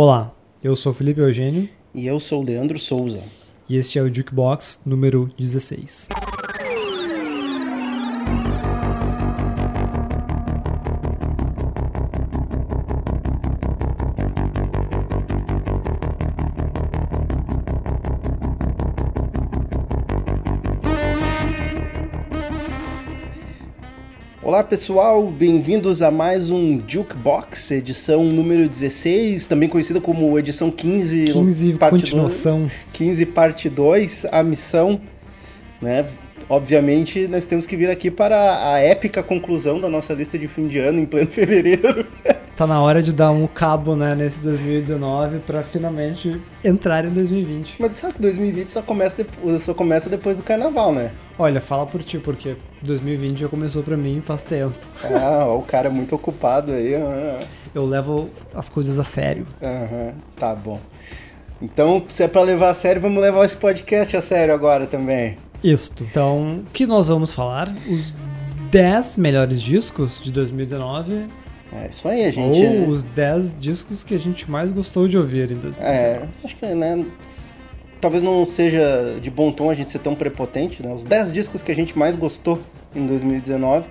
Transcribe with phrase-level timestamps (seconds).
[0.00, 0.32] Olá,
[0.62, 3.20] eu sou Felipe Eugênio E eu sou o Leandro Souza.
[3.68, 6.06] e este é o Jukebox número 16.
[24.58, 31.26] Olá pessoal, bem-vindos a mais um Jukebox, edição número 16, também conhecida como edição 15,
[31.26, 32.62] 15 parte continuação.
[32.62, 35.00] 2, 15 parte 2, a missão,
[35.80, 36.04] né?
[36.48, 40.66] Obviamente nós temos que vir aqui para a épica conclusão da nossa lista de fim
[40.66, 42.04] de ano em pleno fevereiro.
[42.58, 47.76] Tá na hora de dar um cabo né, nesse 2019 pra finalmente entrar em 2020.
[47.78, 51.12] Mas sabe que 2020 só começa, depois, só começa depois do carnaval, né?
[51.38, 54.74] Olha, fala por ti, porque 2020 já começou pra mim faz tempo.
[55.04, 56.96] Ah, o cara é muito ocupado aí.
[56.96, 57.38] ah.
[57.72, 59.46] Eu levo as coisas a sério.
[59.62, 60.80] Aham, tá bom.
[61.62, 65.36] Então, se é pra levar a sério, vamos levar esse podcast a sério agora também.
[65.62, 66.02] Isto.
[66.02, 67.72] Então, o que nós vamos falar?
[67.88, 68.16] Os
[68.72, 71.38] 10 melhores discos de 2019
[71.72, 72.66] É isso aí, a gente.
[72.66, 75.82] ou os 10 discos que a gente mais gostou de ouvir em 2019.
[75.82, 77.04] É, acho que, né?
[78.00, 80.92] Talvez não seja de bom tom a gente ser tão prepotente, né?
[80.92, 82.58] Os 10 discos que a gente mais gostou
[82.94, 83.86] em 2019.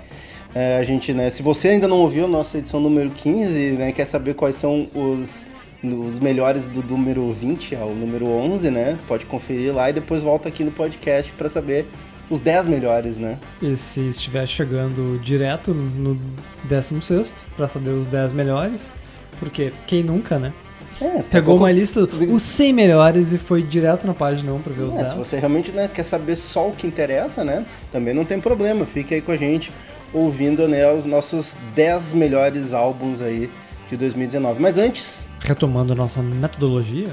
[0.56, 1.30] É, a gente, né?
[1.30, 3.92] Se você ainda não ouviu a nossa edição número 15, né?
[3.92, 5.46] Quer saber quais são os,
[5.84, 8.98] os melhores do número 20 ao número 11, né?
[9.08, 11.86] Pode conferir lá e depois volta aqui no podcast para saber
[12.30, 13.38] os 10 melhores, né?
[13.62, 16.18] E se estiver chegando direto no
[16.66, 18.94] 16 para saber os 10 melhores,
[19.40, 20.54] porque quem nunca, né?
[21.00, 24.74] É, Pegou tá uma lista, os 100 melhores e foi direto na página 1 pra
[24.74, 25.10] ver os É, 10.
[25.10, 27.66] se você realmente né, quer saber só o que interessa, né?
[27.92, 28.84] Também não tem problema.
[28.86, 29.72] Fique aí com a gente
[30.12, 33.48] ouvindo né, os nossos 10 melhores álbuns aí
[33.90, 34.60] de 2019.
[34.60, 37.10] Mas antes, Retomando a nossa metodologia,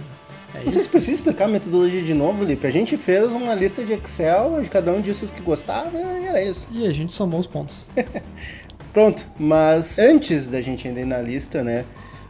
[0.54, 0.90] é não sei se isso.
[0.90, 2.66] precisa explicar a metodologia de novo, Lipe.
[2.66, 6.42] A gente fez uma lista de Excel de cada um discos que gostava e era
[6.42, 6.66] isso.
[6.70, 7.86] E a gente somou os pontos.
[8.92, 11.84] Pronto, mas antes da gente ir na lista, né?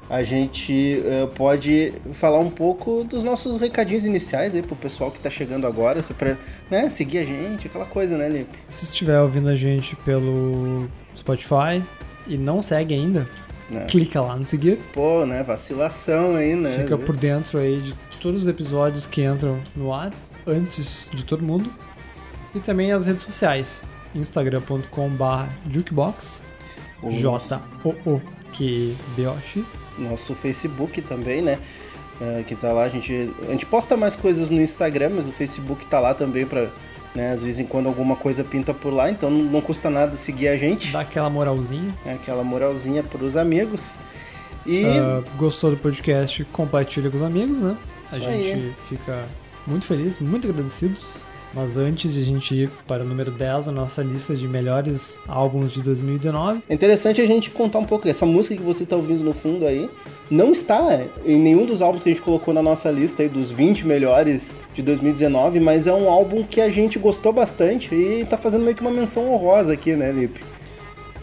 [0.09, 5.19] A gente eh, pode falar um pouco dos nossos recadinhos iniciais aí pro pessoal que
[5.19, 6.37] tá chegando agora, só pra
[6.71, 8.59] né, seguir a gente, aquela coisa, né, Lipe?
[8.69, 10.87] Se estiver ouvindo a gente pelo
[11.17, 11.83] Spotify
[12.27, 13.27] e não segue ainda,
[13.71, 13.87] Né?
[13.89, 14.79] clica lá no seguir.
[14.93, 15.43] Pô, né?
[15.43, 16.71] Vacilação aí, né?
[16.83, 20.11] Fica por dentro aí de todos os episódios que entram no ar
[20.47, 21.71] antes de todo mundo.
[22.55, 23.83] E também as redes sociais.
[24.15, 26.41] instagram.com.br jukebox
[27.03, 28.25] O J-O-O-Q-B-O-X
[29.99, 31.59] Nosso Facebook também, né?
[32.19, 35.33] É, que tá lá, a gente, a gente posta mais coisas no Instagram, mas o
[35.33, 36.71] Facebook tá lá também pra,
[37.15, 37.33] né?
[37.33, 40.57] Às vezes em quando alguma coisa pinta por lá, então não, custa nada seguir a
[40.57, 40.91] gente.
[40.93, 41.95] Dá aquela moralzinha.
[42.07, 43.99] É aquela moralzinha pros amigos.
[44.65, 46.43] E Ah, gostou do podcast?
[46.45, 47.77] Compartilha com os amigos, né?
[48.15, 48.73] A gente aí.
[48.89, 49.27] fica
[49.67, 51.23] muito feliz, muito agradecidos.
[51.53, 55.21] Mas antes de a gente ir para o número 10 da nossa lista de melhores
[55.29, 58.09] álbuns de 2019, é interessante a gente contar um pouco.
[58.09, 59.89] Essa música que você tá ouvindo no fundo aí
[60.29, 63.53] não está em nenhum dos álbuns que a gente colocou na nossa lista aí dos
[63.53, 68.37] 20 melhores de 2019, mas é um álbum que a gente gostou bastante e tá
[68.37, 70.41] fazendo meio que uma menção honrosa aqui, né, Lipe?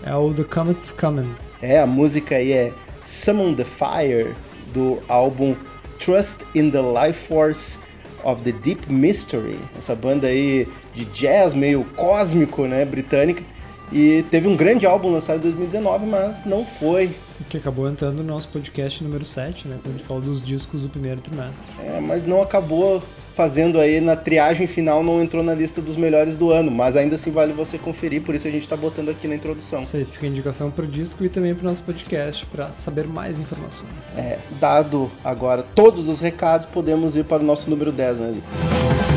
[0.03, 1.29] é o The Comet's Coming.
[1.61, 2.71] É, a música aí é
[3.03, 4.33] Summon the Fire,
[4.73, 5.55] do álbum
[6.03, 7.77] Trust in the Life Force
[8.23, 9.59] of the Deep Mystery.
[9.77, 13.43] Essa banda aí de jazz meio cósmico, né, britânica.
[13.91, 17.11] E teve um grande álbum lançado em 2019, mas não foi.
[17.49, 19.77] Que acabou entrando no nosso podcast número 7, né?
[19.81, 21.69] Quando a gente falou dos discos do primeiro trimestre.
[21.85, 23.03] É, mas não acabou
[23.41, 26.69] fazendo aí na triagem final, não entrou na lista dos melhores do ano.
[26.69, 29.81] Mas ainda assim vale você conferir, por isso a gente tá botando aqui na introdução.
[29.81, 33.39] Isso aí fica a indicação pro disco e também pro nosso podcast para saber mais
[33.39, 34.15] informações.
[34.15, 38.31] É, dado agora todos os recados, podemos ir para o nosso número 10, né?
[38.35, 39.10] Lipe?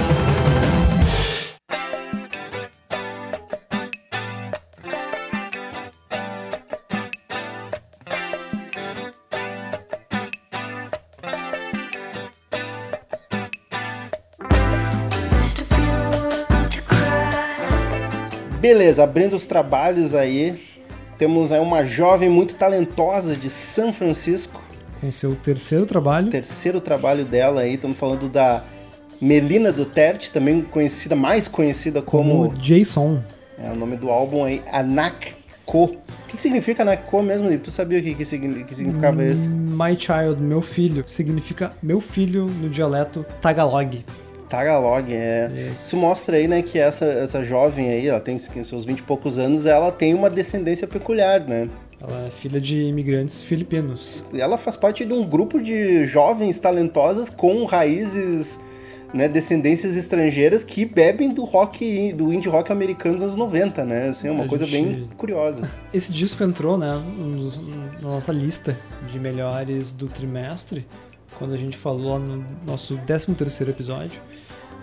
[18.75, 20.61] Beleza, abrindo os trabalhos aí,
[21.17, 24.61] temos aí uma jovem muito talentosa de São Francisco,
[25.01, 28.65] Com seu terceiro trabalho, terceiro trabalho dela aí, estamos falando da
[29.23, 33.21] Melina Duterte, também conhecida, mais conhecida como, como Jason.
[33.57, 35.37] é o nome do álbum aí, Anakko.
[35.69, 35.89] O
[36.27, 37.57] que, que significa Anakko mesmo?
[37.57, 38.25] Tu sabia o que, que,
[38.65, 39.47] que significava esse?
[39.47, 44.05] My Child, meu filho, significa meu filho no dialeto Tagalog.
[44.49, 45.51] Tagalog, é.
[45.73, 45.87] Isso.
[45.87, 49.39] Isso mostra aí, né, que essa, essa jovem aí, ela tem seus 20 e poucos
[49.39, 51.69] anos, ela tem uma descendência peculiar, né?
[52.01, 54.23] Ela é filha de imigrantes filipinos.
[54.35, 58.59] Ela faz parte de um grupo de jovens talentosas com raízes,
[59.15, 64.09] né, descendências estrangeiras que bebem do rock, do indie rock americano dos anos 90, né?
[64.09, 65.67] Assim, é uma A coisa gente- bem curiosa.
[65.95, 67.01] Esse disco entrou, né,
[68.03, 68.77] na nossa lista
[69.11, 70.85] de melhores do trimestre,
[71.39, 74.21] quando a gente falou no nosso 13º episódio.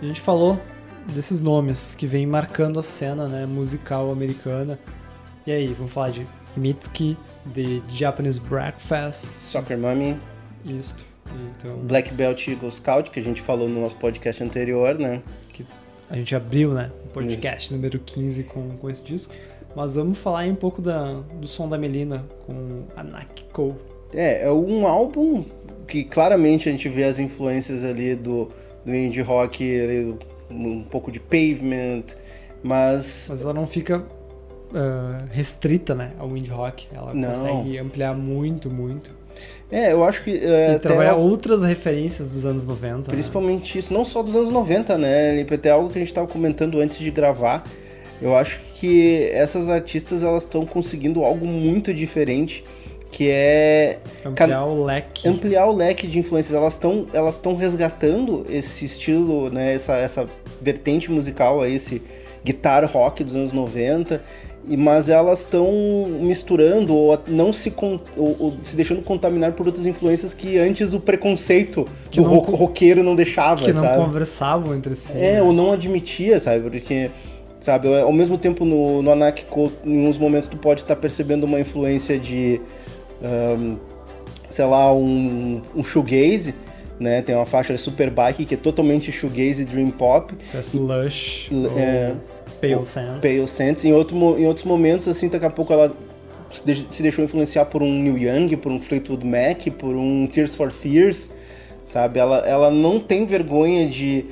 [0.02, 0.60] A gente falou
[1.14, 4.80] desses nomes que vêm marcando a cena, né, musical americana.
[5.46, 7.18] E aí, vamos falar de Mitski,
[7.54, 10.18] The Japanese Breakfast, Soccer Mommy,
[10.66, 11.04] isto.
[11.60, 15.22] Então, Black Belt Eagle Scout, que a gente falou no nosso podcast anterior, né?
[16.12, 19.34] a gente abriu, né, o podcast número 15 com, com esse disco.
[19.74, 23.76] Mas vamos falar aí um pouco da, do som da Melina com Anak Cole.
[24.14, 25.46] É, é um álbum
[25.92, 28.48] que claramente a gente vê as influências ali do,
[28.86, 30.16] do indie rock, ali,
[30.50, 32.04] um pouco de pavement,
[32.64, 34.06] mas Mas ela não fica
[34.74, 36.88] ah, restrita, né, ao indie rock.
[36.94, 37.30] Ela Não.
[37.30, 39.12] consegue ampliar muito, muito.
[39.70, 42.98] é, eu acho que é, e até trabalhar outras referências dos anos 90.
[42.98, 43.04] né?
[43.10, 45.42] principalmente isso, não só dos anos 90, né?
[45.42, 47.66] Até algo que a gente estava comentando antes de gravar.
[48.22, 52.64] Eu acho que essas artistas elas estão conseguindo algo muito diferente,
[53.12, 55.28] que é Ampliar o leque.
[55.28, 56.56] ampliar o leque de influências.
[56.56, 60.26] Elas estão elas estão resgatando esse estilo, né, essa, essa
[60.62, 62.02] vertente musical, aí, esse
[62.44, 64.22] guitar rock dos anos 90,
[64.68, 65.72] e, mas elas estão
[66.22, 71.00] misturando ou não se, ou, ou se deixando contaminar por outras influências que antes o
[71.00, 74.04] preconceito Que do não ro- roqueiro não deixava, que não sabe?
[74.04, 75.14] conversavam entre si.
[75.18, 75.42] É, né?
[75.42, 76.62] ou não admitia, sabe?
[76.70, 77.10] Porque,
[77.60, 79.12] sabe, ao mesmo tempo no, no
[79.86, 82.62] em uns momentos tu pode estar percebendo uma influência de,
[83.24, 83.76] ahn,
[84.50, 86.54] sei lá, um, um shoegaze,
[87.00, 87.22] né?
[87.22, 92.14] Tem uma faixa Superbike que é totalmente shoegaze dream pop, Parece Lush, é,
[92.60, 93.20] Pale Sense.
[93.22, 93.88] Pale Sense.
[93.88, 95.92] Em, outro, em outros momentos, assim, daqui a pouco ela
[96.52, 100.56] se, de- deixou influenciar por um Neil Young, por um Fleetwood Mac, por um Tears
[100.56, 101.30] for Fears,
[101.86, 102.20] sabe?
[102.20, 104.26] Ela, ela não tem vergonha de,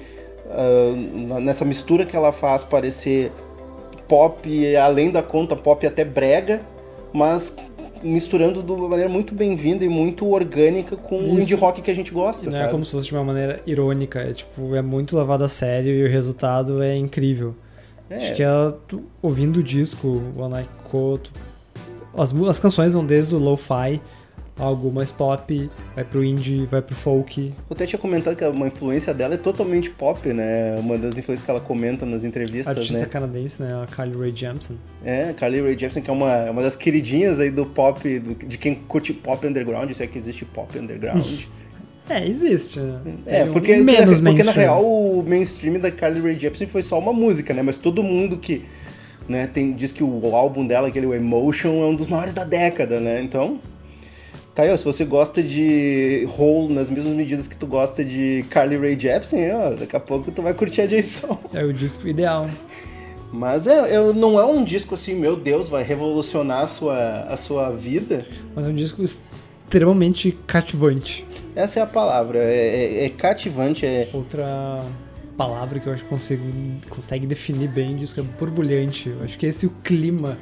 [0.51, 3.31] ah, nessa mistura que ela faz, parecer
[4.07, 6.61] pop, além da conta, pop até brega,
[7.13, 7.55] mas
[8.03, 11.45] misturando de uma maneira muito bem-vinda e muito orgânica com o Isso.
[11.45, 12.65] indie rock que a gente gosta, não sabe?
[12.65, 15.91] é como se fosse de uma maneira irônica, é tipo, é muito levado a sério
[15.93, 17.53] e o resultado é incrível.
[18.09, 18.15] É.
[18.17, 21.19] Acho que ela, tu- ouvindo o disco, o Anaiko,
[22.17, 24.01] as, as canções vão desde o lo-fi,
[24.59, 27.53] algo mais pop, vai pro indie, vai pro folk.
[27.69, 30.75] Eu até tinha comentado que uma influência dela é totalmente pop, né?
[30.79, 33.05] Uma das influências que ela comenta nas entrevistas, Artista né?
[33.05, 33.81] canadense, né?
[33.81, 34.77] A Carly Rae Jepsen.
[35.03, 38.57] É, Carly Rae Jepsen, que é uma, uma das queridinhas aí do pop, do- de
[38.57, 41.25] quem curte pop underground, se é que existe pop underground.
[42.11, 42.99] É, existe, né?
[43.27, 44.53] É, Tem um porque, menos porque na mainstream.
[44.55, 47.61] real o mainstream da Carly Rae Jepsen foi só uma música, né?
[47.61, 48.63] Mas todo mundo que
[49.27, 52.99] né, tem, diz que o álbum dela, aquele Emotion, é um dos maiores da década,
[52.99, 53.21] né?
[53.21, 53.59] Então,
[54.67, 58.99] ó, se você gosta de Hole nas mesmas medidas que tu gosta de Carly Rae
[58.99, 61.37] Jepsen, ó, daqui a pouco tu vai curtir a Jason.
[61.53, 62.49] É o disco ideal.
[63.31, 67.37] Mas é, é- não é um disco assim, meu Deus, vai revolucionar a sua, a
[67.37, 68.25] sua vida.
[68.55, 71.25] Mas é um disco extremamente cativante.
[71.55, 72.39] Essa é a palavra.
[72.39, 74.09] É, é- é cativante, é.
[74.13, 74.79] Outra
[75.37, 76.43] palavra que eu acho que consigo,
[76.89, 79.09] consegue definir bem o disco é borbulhante.
[79.09, 80.37] Eu acho que esse é o clima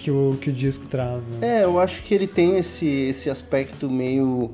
[0.00, 1.20] que o, que o disco traz.
[1.40, 1.60] Né?
[1.60, 4.50] É, eu acho que ele tem esse, esse aspecto meio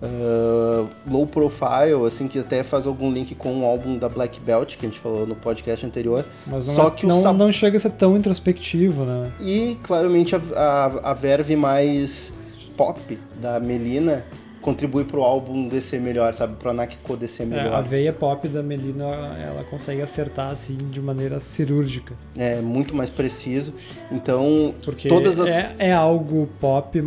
[0.00, 4.76] ah, low profile, assim, que até faz algum link com o álbum da Black Belt,
[4.76, 6.24] que a gente falou no podcast anterior.
[6.46, 9.32] Mas não, Só é- que o não, sab- não chega a ser tão introspectivo, né?
[9.40, 12.32] E claramente a, a, a verve mais
[12.76, 14.24] pop da Melina
[14.64, 16.56] contribui pro álbum descer melhor, sabe?
[16.56, 17.74] Pro Anakiko descer É, melhor.
[17.74, 22.14] a veia pop da Melina, ela consegue acertar assim de maneira cirúrgica.
[22.36, 23.74] É muito mais preciso.
[24.10, 25.48] Então, Porque todas as.
[25.48, 26.98] é, é algo pop,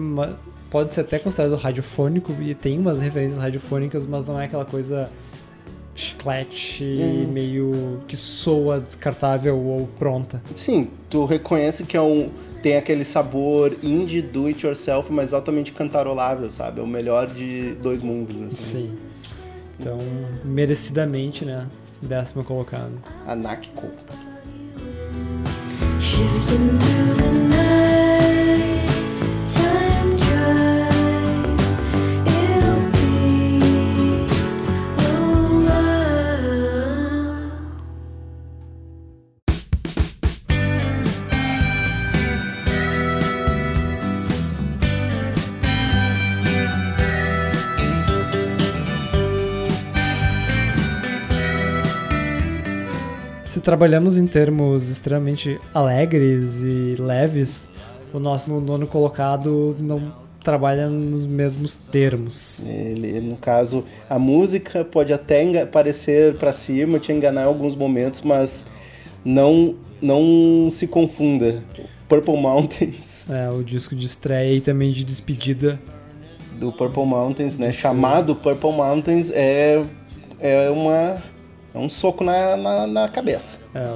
[0.69, 5.09] pode ser até considerado radiofônico e tem umas referências radiofônicas, mas não é aquela coisa
[5.95, 7.25] chiclete, Hum.
[7.33, 10.41] meio que soa descartável ou pronta.
[10.55, 12.29] Sim, tu reconhece que é um.
[12.61, 16.79] Tem aquele sabor indie do it yourself, mas altamente cantarolável, sabe?
[16.79, 18.35] É o melhor de dois mundos.
[18.35, 18.53] Assim.
[18.53, 18.97] Sim.
[19.79, 19.97] Então,
[20.43, 21.67] merecidamente, né?
[22.01, 22.93] Décima colocado.
[23.25, 23.87] Anakiko.
[25.99, 26.86] Shifting
[53.67, 57.67] trabalhamos em termos extremamente alegres e leves,
[58.13, 62.65] o nosso nono colocado não trabalha nos mesmos termos.
[62.65, 68.21] Ele, no caso, a música pode até parecer pra cima, te enganar em alguns momentos,
[68.21, 68.65] mas
[69.25, 71.61] não, não se confunda.
[72.07, 75.77] Purple Mountains, É, o disco de estreia e também de despedida.
[76.53, 77.71] do Purple Mountains, né?
[77.71, 77.81] Isso.
[77.81, 79.83] Chamado Purple Mountains, é,
[80.39, 81.21] é, uma,
[81.77, 83.57] é um soco na, na, na cabeça.
[83.73, 83.87] É,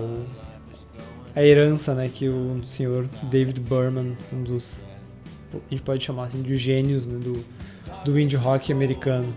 [1.35, 4.85] a herança, né, que o senhor David Berman, um dos,
[5.53, 7.43] a gente pode chamar assim, de gênios né, do,
[8.03, 9.33] do indie rock americano.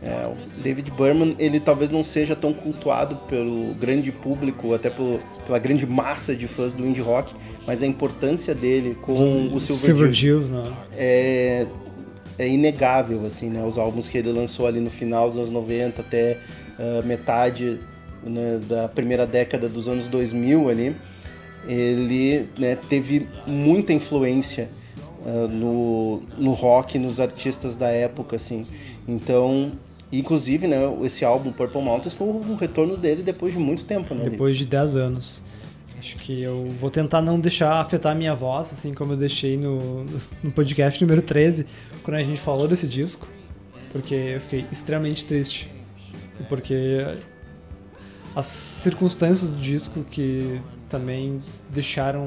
[0.00, 5.20] É, o David Berman, ele talvez não seja tão cultuado pelo grande público, até pelo,
[5.44, 7.34] pela grande massa de fãs do indie rock,
[7.66, 10.72] mas a importância dele com o Silver, Silver Jews, né?
[10.92, 11.66] é,
[12.38, 13.64] é inegável, assim, né?
[13.64, 16.38] Os álbuns que ele lançou ali no final dos anos 90 até
[16.78, 17.80] ah, metade
[18.22, 20.96] né, da primeira década dos anos 2000 ali,
[21.66, 24.70] ele né, teve muita influência
[25.26, 28.66] ah, no, no rock, nos artistas da época, assim.
[29.06, 29.72] Então,
[30.12, 34.28] inclusive, né, esse álbum Purple Mountains foi o retorno dele depois de muito tempo, né?
[34.28, 35.42] Depois de 10 anos.
[35.98, 39.56] Acho que eu vou tentar não deixar afetar a minha voz, assim como eu deixei
[39.56, 40.04] no,
[40.44, 41.66] no podcast número 13,
[42.04, 43.26] quando a gente falou desse disco,
[43.90, 45.77] porque eu fiquei extremamente triste.
[46.48, 47.18] Porque
[48.34, 51.40] as circunstâncias do disco que também
[51.70, 52.24] deixaram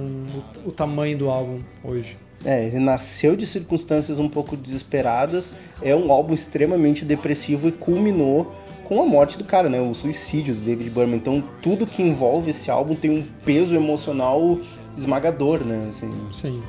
[0.65, 2.17] o, o tamanho do álbum hoje.
[2.43, 8.51] É, ele nasceu de circunstâncias um pouco desesperadas, é um álbum extremamente depressivo e culminou
[8.85, 9.79] com a morte do cara, né?
[9.79, 11.15] O suicídio do David Berman.
[11.15, 14.59] Então, tudo que envolve esse álbum tem um peso emocional
[14.97, 15.85] esmagador, né?
[15.87, 16.63] Assim, Sim,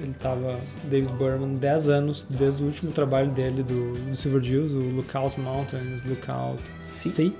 [0.00, 4.72] ele tava, David Berman, 10 anos desde o último trabalho dele do, do Silver Jews,
[4.72, 7.10] o Lookout Mountains, Lookout Sim.
[7.10, 7.32] Sea.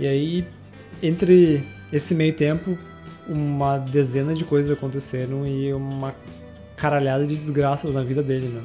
[0.00, 0.46] E aí,
[1.02, 2.78] entre esse meio tempo,
[3.28, 6.14] uma dezena de coisas aconteceram e uma
[6.76, 8.62] caralhada de desgraças na vida dele, né?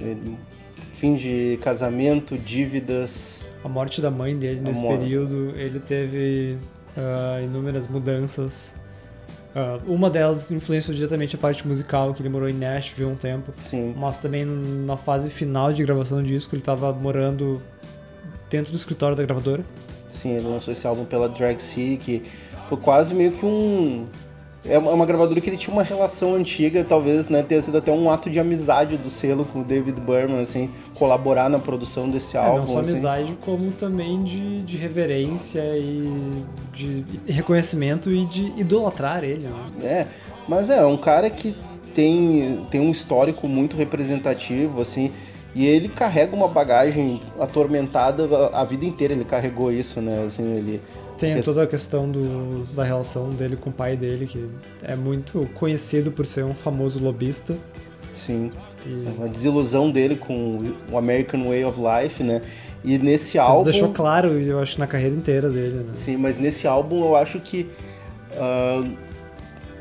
[0.00, 0.36] Ele-
[0.94, 3.44] fim de casamento, dívidas.
[3.64, 6.56] A morte da mãe dele nesse período, ele teve
[6.96, 8.74] ah, inúmeras mudanças.
[9.54, 13.52] Ah, uma delas influenciou diretamente a parte musical, que ele morou em Nashville um tempo.
[13.60, 17.60] Sim, Mas também na fase final de gravação do disco, ele tava morando
[18.50, 19.62] dentro do escritório da gravadora.
[20.08, 22.22] sim, ele lançou esse álbum pela Drag Sea, que
[22.68, 24.06] foi quase meio que um.
[24.64, 27.90] É uma uma gravadora que ele tinha uma relação antiga, talvez né, tenha sido até
[27.90, 32.36] um ato de amizade do selo com o David Berman, assim, colaborar na produção desse
[32.36, 32.58] É, álbum.
[32.60, 32.90] não só assim.
[32.90, 39.48] amizade, como também de, de reverência e de reconhecimento e de idolatrar ele.
[39.48, 39.84] Né?
[39.84, 40.06] É,
[40.46, 41.56] mas é um cara que
[41.92, 45.10] tem, tem um histórico muito representativo, assim,
[45.54, 50.42] e ele carrega uma bagagem atormentada a, a vida inteira, ele carregou isso, né, assim,
[50.54, 50.80] ele...
[51.22, 54.48] Tem toda a questão do, da relação dele com o pai dele, que
[54.82, 57.54] é muito conhecido por ser um famoso lobista.
[58.12, 58.50] Sim,
[58.84, 62.42] E a desilusão dele com o American Way of Life, né,
[62.84, 63.64] e nesse isso álbum...
[63.70, 65.76] deixou claro, eu acho, na carreira inteira dele.
[65.84, 65.92] Né?
[65.94, 67.68] Sim, mas nesse álbum eu acho que
[68.36, 68.84] ah,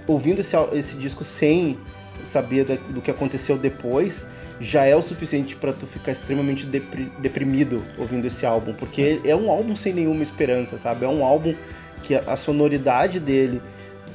[0.08, 1.78] ouvindo esse, esse disco sem
[2.24, 4.28] saber da- do que aconteceu depois
[4.62, 9.36] já é o suficiente pra tu ficar extremamente depri- deprimido ouvindo esse álbum, porque é.
[9.36, 11.04] um álbum sem nenhuma esperança, sabe?
[11.04, 11.56] É um álbum
[12.04, 13.62] que a, sonoridade dele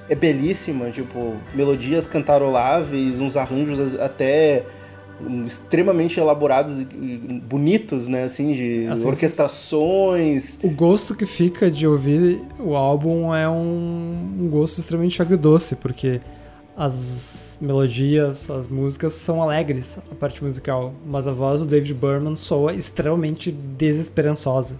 [0.09, 4.65] é belíssima, tipo, melodias cantaroláveis, uns arranjos até
[5.21, 6.81] hum, extremamente elaborados
[7.43, 13.49] bonitos, né, assim, de Assim, orquestrações, O gosto que fica de ouvir o álbum é
[13.49, 16.21] um, um gosto extremamente agridoce, porque
[16.77, 22.37] as melodias, as músicas são alegres, a parte musical, mas a voz do David Berman
[22.37, 24.79] soa extremamente desesperançosa.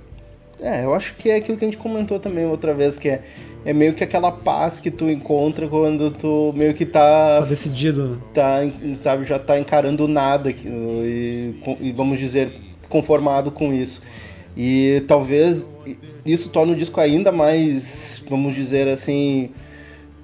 [0.61, 3.23] É, eu acho que é aquilo que a gente comentou também outra vez, que é,
[3.65, 8.09] é meio que aquela paz que tu encontra quando tu meio que Tá tá, decidido,
[8.09, 8.19] né?
[8.33, 8.59] tá
[9.01, 12.53] sabe, já tá encarando nada e, e vamos dizer,
[12.89, 14.01] conformado com isso.
[14.57, 15.67] E talvez
[16.25, 19.51] isso torne o disco ainda mais, vamos dizer assim,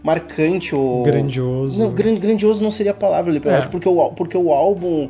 [0.02, 1.02] marcante ou...
[1.02, 1.78] grandioso.
[1.78, 3.56] Não, gran- grandioso não seria a palavra ali, eu É.
[3.56, 5.08] acho, porque o, porque o álbum...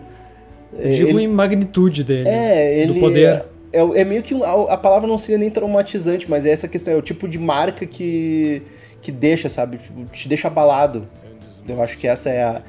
[0.79, 2.29] Eu digo ele- em magnitude dele.
[2.29, 3.45] É, ele do poder.
[3.73, 6.67] É, é, é meio que a, a palavra não seria nem traumatizante, mas é essa
[6.69, 8.63] questão, é o tipo de marca que
[9.01, 11.09] que deixa, sabe, Tipo, te deixa abalado.
[11.69, 12.63] Eu acho que essa é a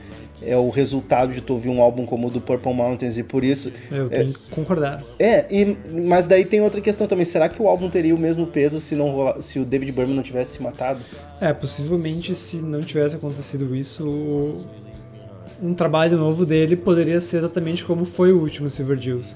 [0.46, 3.44] é o resultado de tu ouvir um álbum como o do Purple Mountains e por
[3.44, 5.04] isso Eu tenho que concordar.
[5.20, 7.26] é, e, mas daí tem outra questão também.
[7.26, 10.16] Será que o álbum teria o mesmo peso se não rola- se o David Berman
[10.16, 11.02] não tivesse se matado?
[11.42, 14.56] É, possivelmente se não tivesse acontecido isso,
[15.62, 19.36] um trabalho novo dele poderia ser exatamente como foi o último Silver Jews.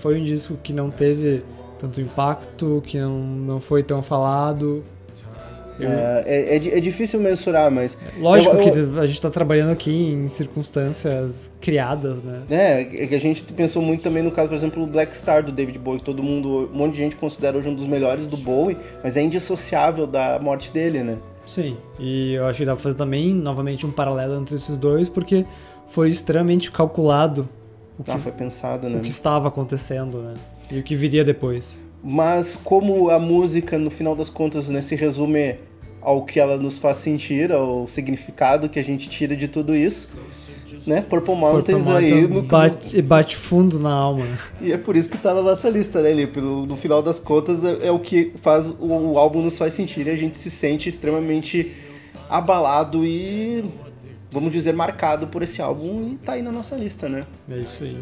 [0.00, 1.42] Foi um disco que não teve
[1.78, 4.82] tanto impacto, que não, não foi tão falado,
[5.80, 7.96] É, é, é é difícil mensurar, mas.
[8.18, 12.40] Lógico eu- eu- que a gente tá trabalhando aqui em circunstâncias criadas, né?
[12.50, 15.42] É, é que a gente pensou muito também no caso, por exemplo, do Black Star
[15.44, 18.26] do David Bowie, que todo mundo, um monte de gente considera hoje um dos melhores
[18.26, 21.16] do Bowie, mas é indissociável da morte dele, né?
[21.46, 25.08] Sim, e eu acho que dá pra fazer também, novamente, um paralelo entre esses dois,
[25.08, 25.44] porque
[25.86, 27.48] foi extremamente calculado
[27.98, 29.00] o que, Ah, foi pensado, o né?
[29.00, 30.34] que estava acontecendo, né?
[30.70, 31.80] E o que viria depois.
[32.02, 35.56] Mas como a música, no final das contas, né, se resume
[36.00, 40.08] ao que ela nos faz sentir, ao significado que a gente tira de tudo isso,
[40.86, 41.02] né?
[41.02, 44.38] Purple Mountains, Purple aí Mountains no, bate, bate fundo na alma, né?
[44.60, 46.40] E é por isso que tá na nossa lista, né, Lipe?
[46.40, 49.74] No, no final das contas, é, é o que faz o, o álbum nos faz
[49.74, 51.72] sentir e a gente se sente extremamente
[52.28, 53.64] abalado e,
[54.30, 57.24] vamos dizer, marcado por esse álbum e tá aí na nossa lista, né?
[57.50, 57.96] É isso aí.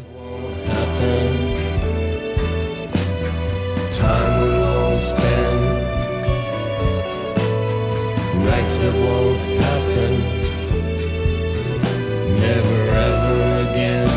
[8.85, 10.11] That won't happen.
[12.39, 14.14] Never ever again.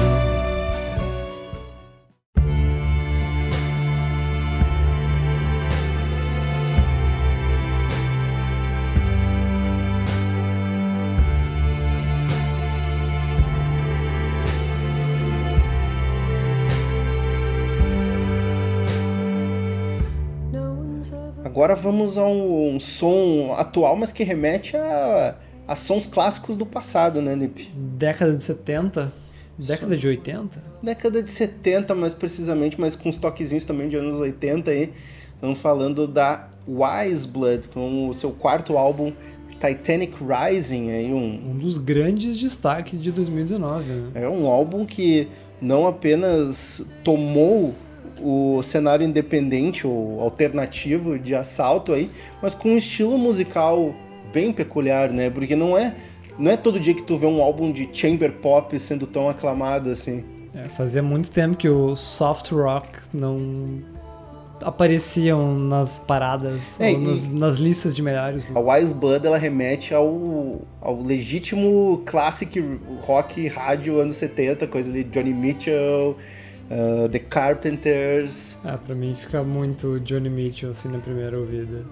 [21.58, 25.34] Agora vamos a um, um som atual, mas que remete a,
[25.66, 27.72] a sons clássicos do passado, né, Lipe?
[27.74, 29.12] Década de 70,
[29.58, 30.62] década de 80.
[30.80, 34.92] Década de 70, mais precisamente, mas com uns toquezinhos também de anos 80 aí.
[35.34, 39.12] Estamos falando da Wise Blood, com o seu quarto álbum
[39.60, 44.10] Titanic Rising, aí um, Um dos grandes destaques de 2019, né?
[44.14, 45.26] É um álbum que
[45.60, 47.74] não apenas tomou
[48.20, 52.10] o cenário independente ou alternativo de assalto aí,
[52.42, 53.94] mas com um estilo musical
[54.32, 55.30] bem peculiar, né?
[55.30, 55.94] Porque não é
[56.38, 59.90] não é todo dia que tu vê um álbum de chamber pop sendo tão aclamado
[59.90, 60.24] assim.
[60.54, 63.82] É, fazia muito tempo que o soft rock não
[64.62, 68.50] apareciam nas paradas, É, ou nas, nas listas de melhores.
[68.54, 72.60] A Wise Blood ela remete ao, ao legítimo classic
[73.00, 76.16] rock rádio anos 70, coisa de Johnny Mitchell,
[76.70, 81.84] uh, The Carpenters, Ah, pra mim fica muito Johnny Mitchell assim na primeira ouvida.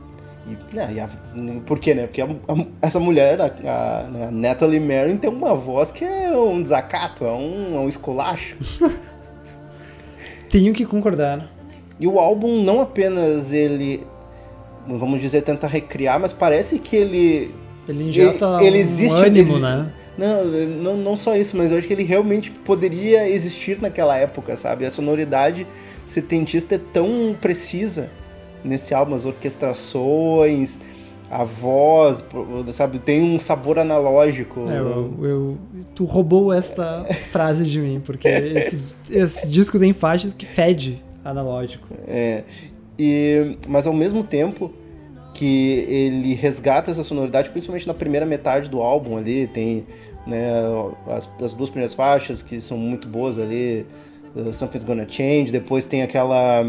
[0.48, 1.10] E, né, e a-
[1.66, 2.06] por quê, né?
[2.06, 6.30] Porque a- a- essa mulher, a, né, a Natalie Merrin, tem uma voz que é
[6.36, 8.56] um desacato, é um, é um esculacho.
[10.48, 11.48] Tenho que concordar.
[11.98, 14.06] E o álbum não apenas ele,
[14.86, 17.54] vamos dizer, tenta recriar, mas parece que ele...
[17.88, 19.92] Ele injeta ele um existe- ânimo, ele- né?
[20.18, 24.56] Não, não, não só isso, mas eu acho que ele realmente poderia existir naquela época,
[24.56, 24.86] sabe?
[24.86, 25.66] A sonoridade
[26.06, 28.08] setentista é tão precisa
[28.64, 30.78] nesse álbum, as orquestrações,
[31.30, 32.24] a voz,
[32.72, 32.98] sabe?
[32.98, 34.64] Tem um sabor analógico.
[34.70, 35.58] É, eu, eu-
[35.94, 41.86] tu roubou esta frase de mim, porque esse, esse disco tem faixas que fede analógico.
[42.06, 42.44] É,
[42.98, 44.72] e, mas ao mesmo tempo
[45.36, 49.86] que ele resgata essa sonoridade, principalmente na primeira metade do álbum ali, tem
[50.26, 50.50] né,
[51.06, 53.84] as, as duas primeiras faixas que são muito boas ali,
[54.34, 56.64] uh, Something's Gonna Change, depois tem aquela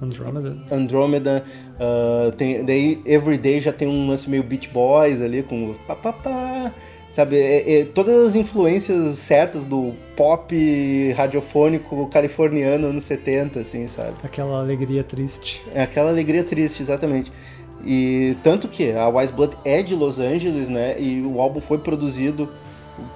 [0.00, 0.56] Andromeda.
[0.70, 5.76] Andromeda, uh, tem, daí Everyday já tem um lance meio Beach Boys ali, com os
[5.78, 6.72] papapá,
[7.10, 14.14] sabe, é- é todas as influências certas do pop radiofônico californiano anos 70, assim, sabe.
[14.22, 15.60] Aquela alegria triste.
[15.74, 17.32] É aquela alegria triste, exatamente.
[17.84, 20.96] E tanto que a Wise Blood é de Los Angeles, né?
[21.00, 22.48] E o álbum foi produzido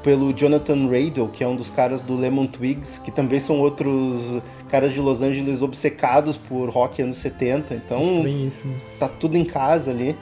[0.03, 4.43] pelo Jonathan Radel, que é um dos caras do Lemon Twigs, que também são outros
[4.69, 7.75] caras de Los Angeles obcecados por rock anos 70.
[7.75, 8.99] Então Estranhíssimos.
[8.99, 10.17] tá tudo em casa ali.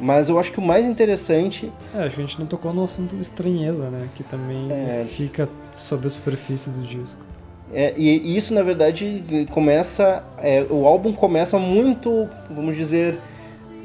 [0.00, 2.84] Mas eu acho que o mais interessante É, acho que a gente não tocou no
[2.84, 4.08] assunto estranheza, né?
[4.14, 5.04] Que também É.
[5.08, 7.20] fica sob a superfície do disco.
[7.72, 10.22] É, e e isso, na verdade, começa.
[10.38, 13.18] é, o álbum começa muito, vamos dizer,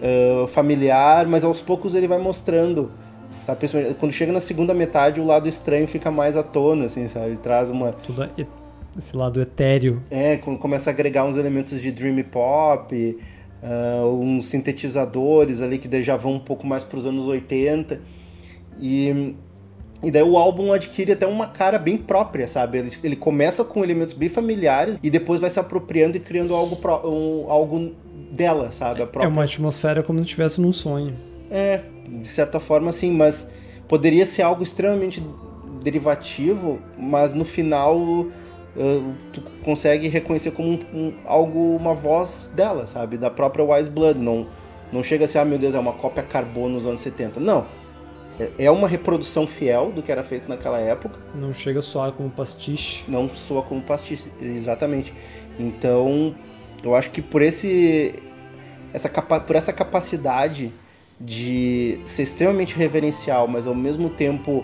[0.05, 2.91] eh, familiar, mas aos poucos ele vai mostrando.
[3.45, 3.67] Sabe?
[3.99, 7.37] Quando chega na segunda metade, o lado estranho fica mais à tona, assim, sabe?
[7.37, 7.93] Traz uma.
[7.93, 8.45] Tudo e-
[8.97, 10.03] esse lado etéreo.
[10.11, 13.17] É, com- começa a agregar uns elementos de dream pop,
[13.63, 17.99] ah, uns sintetizadores ali que já vão um pouco mais para os anos 80.
[18.79, 19.35] E,
[20.03, 22.77] e daí o álbum adquire até uma cara bem própria, sabe?
[22.79, 26.75] Ele, ele começa com elementos bem familiares e depois vai se apropriando e criando algo,
[26.77, 27.91] pró- um- algo
[28.33, 29.01] dela, sabe?
[29.01, 31.13] A É própria uma atmosfera como se estivesse num sonho.
[31.51, 33.49] é, de certa forma sim, mas
[33.87, 35.21] poderia ser algo extremamente
[35.83, 42.87] derivativo, mas no final uh, tu consegue reconhecer como um, um- algo, uma voz dela,
[42.87, 43.17] sabe?
[43.17, 44.19] Da própria Wise Blood.
[44.19, 44.47] Não,
[44.91, 47.39] Não chega a ser, ah, meu Deus, é uma cópia carbono nos anos 70.
[47.39, 47.65] Não.
[48.39, 51.19] É- É uma reprodução fiel do que era feito naquela época.
[51.35, 53.03] Não chega só como pastiche.
[53.07, 55.13] Não soa como pastiche, exatamente.
[55.59, 56.33] Então,
[56.83, 58.15] eu acho que por esse
[58.93, 60.71] essa capa, por essa capacidade
[61.19, 64.63] de ser extremamente reverencial, mas ao mesmo tempo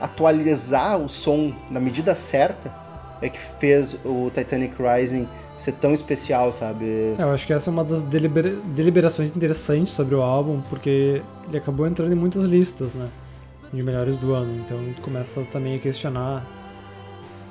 [0.00, 2.72] atualizar o som na medida certa,
[3.22, 6.84] é que fez o Titanic Rising ser tão especial, sabe?
[7.18, 11.22] É, Eu acho que essa é uma das delibera- deliberações interessantes sobre o álbum, porque
[11.48, 13.08] ele acabou entrando em muitas listas, né?
[13.72, 14.62] De melhores do ano.
[14.64, 16.44] Então começa também a questionar,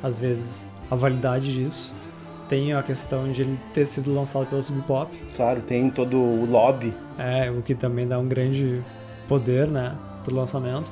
[0.01, 1.95] às vezes, a validade disso.
[2.49, 6.45] Tem a questão de ele ter sido lançado pelo Sub Pop, Claro, tem todo o
[6.45, 6.93] lobby.
[7.17, 8.81] é, o que também dá um grande
[9.27, 9.95] poder, né?
[10.23, 10.91] Pro lançamento.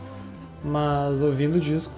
[0.64, 1.94] Mas ouvindo o disco,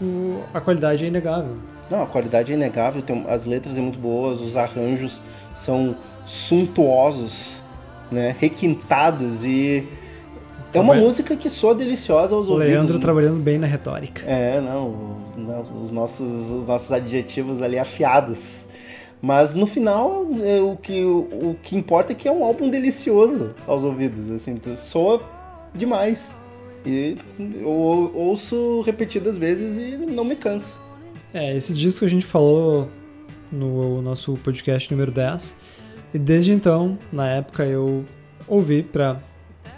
[0.53, 1.55] a qualidade é inegável.
[1.91, 5.21] Não, a qualidade é inegável, tem, as letras são muito boas, os arranjos
[5.55, 7.61] são suntuosos,
[8.11, 8.35] né?
[8.39, 9.87] Requintados e.
[10.73, 12.73] É uma Trabalha- música que soa deliciosa aos O ouvidos.
[12.73, 14.23] Leandro trabalhando bem na retórica.
[14.25, 18.65] É, não, os, os nossos, os nossos adjetivos ali afiados.
[19.25, 21.19] Mas no final, é, o, que, o,
[21.51, 25.21] o que importa é que é um álbum delicioso aos ouvidos, assim, então, soa
[25.73, 26.35] demais.
[26.85, 30.77] E eu ou- ouço repetidas vezes e não me canso.
[31.33, 32.89] É, esse disco a gente falou
[33.49, 35.55] no nosso podcast número 10.
[36.13, 38.03] E desde então, na época, eu
[38.45, 39.21] ouvi pra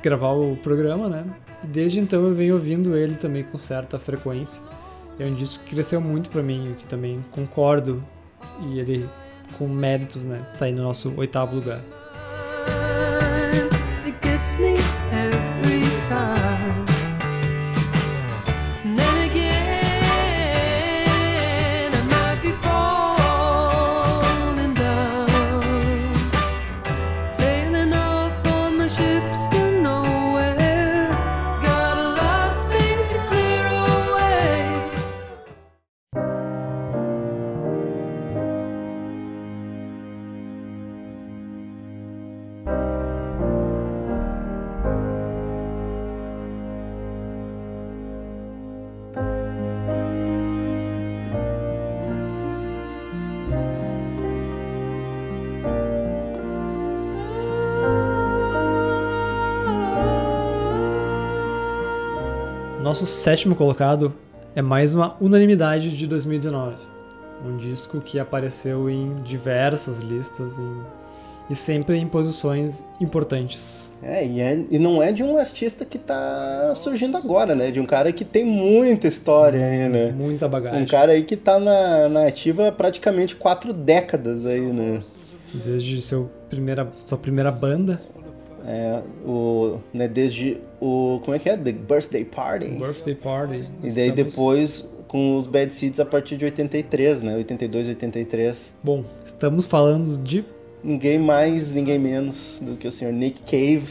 [0.01, 1.23] gravar o programa, né?
[1.63, 4.63] E desde então eu venho ouvindo ele também com certa frequência.
[5.19, 8.03] É um disco que cresceu muito pra mim, o que também concordo.
[8.67, 9.07] E ele,
[9.57, 10.41] com méritos, né?
[10.57, 11.81] Tá aí no nosso oitavo lugar.
[14.05, 14.75] It gets me
[15.11, 16.54] every time.
[62.95, 64.13] Nosso sétimo colocado
[64.55, 66.75] é mais uma unanimidade de 2019.
[67.45, 70.81] Um disco que apareceu em diversas listas em-
[71.49, 73.91] e sempre em posições importantes.
[74.01, 77.69] É e, é, e não é de um artista que tá surgindo agora, né?
[77.69, 80.13] De um cara que tem muita história aí, né?
[80.13, 80.83] Muita bagagem.
[80.83, 85.01] Um cara aí que tá na, na ativa praticamente quatro décadas aí, né?
[85.53, 87.99] Desde seu primeira, sua primeira banda,
[88.67, 91.19] É, o, né, desde o.
[91.23, 91.55] Como é que é?
[91.55, 92.69] The Birthday Party.
[92.69, 93.67] Birthday Party.
[93.83, 97.35] E daí Estamos- depois com os Bad Seeds a partir de 83, né?
[97.35, 98.73] 82, 83.
[98.83, 100.43] Bom, estamos falando de
[100.83, 103.87] Ninguém mais, ninguém menos do que o senhor Nick Cave,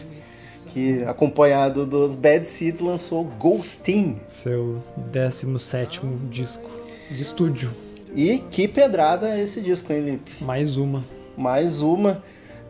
[0.68, 4.16] que acompanhado dos Bad Seeds lançou Ghostin.
[4.26, 4.80] seu
[5.12, 6.68] 17º disco
[7.10, 7.72] de estúdio.
[8.14, 10.44] E que pedrada esse disco, hein, Lipe?
[10.44, 11.04] Mais uma.
[11.36, 12.22] Mais uma.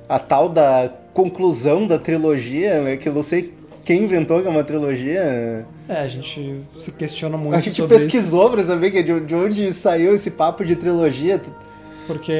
[0.09, 2.97] A tal da conclusão da trilogia, né?
[2.99, 5.65] Que eu não sei quem inventou que é uma trilogia.
[5.89, 9.35] É, a gente se questiona muito A gente sobre pesquisou pra saber que de de
[9.35, 11.37] onde saiu esse papo de trilogia.
[11.37, 11.53] isso,
[12.07, 12.33] porque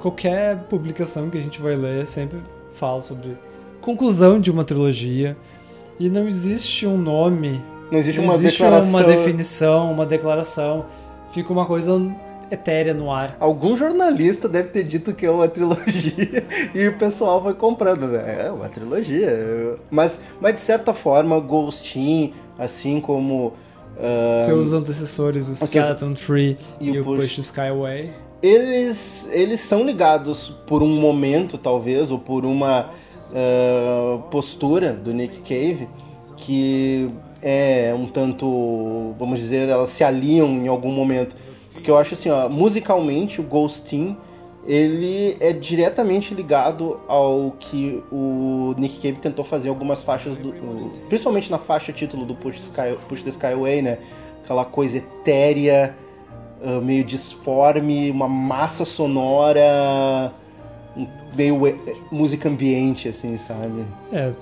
[0.00, 2.38] qualquer publicação que a gente vai ler sempre
[2.74, 3.36] fala sobre
[3.80, 5.36] conclusão de uma trilogia
[5.98, 7.60] e não existe um nome,
[7.90, 8.88] Não existe não uma existe declaração.
[8.90, 10.86] uma definição, uma declaração,
[11.32, 11.98] fica uma coisa
[12.50, 13.36] etérea no ar.
[13.40, 18.06] Algum jornalista deve ter dito que é uma trilogia e o pessoal foi comprando.
[18.08, 18.46] né?
[18.46, 19.76] É uma trilogia.
[19.90, 23.52] Mas, mas de certa forma, Ghostin, assim como.
[23.98, 28.10] ah, Seus antecessores, o Skeleton Tree e e, o Push- Push the Sky Away.
[28.42, 32.90] eles, eles são ligados por um momento, talvez, ou por uma
[33.34, 35.88] ah, postura do Nick Cave
[36.36, 37.10] que
[37.42, 41.36] é um tanto, vamos dizer, elas se aliam em algum momento.
[41.78, 44.16] Porque eu acho assim, ó, musicalmente, o Ghostin,
[44.66, 50.52] ele é diretamente ligado ao que o Nick Cave tentou fazer algumas faixas, do,
[51.08, 53.98] principalmente na faixa título do Push, Sky, Push the Skyway, né?
[54.42, 55.94] Aquela coisa etérea,
[56.64, 60.32] ah, meio disforme, uma massa sonora,
[61.36, 61.76] meio eh,
[62.10, 63.84] música ambiente, assim, sabe?
[64.12, 64.32] É,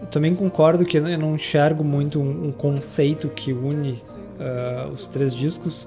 [0.00, 3.98] eu também concordo que eu não enxergo muito um, um conceito que une
[4.40, 5.86] ah, os três discos,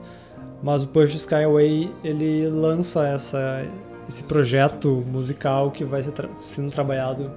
[0.63, 3.65] mas o Push Skyway ele lança essa,
[4.07, 7.29] esse projeto musical que vai ser tra- sendo trabalhado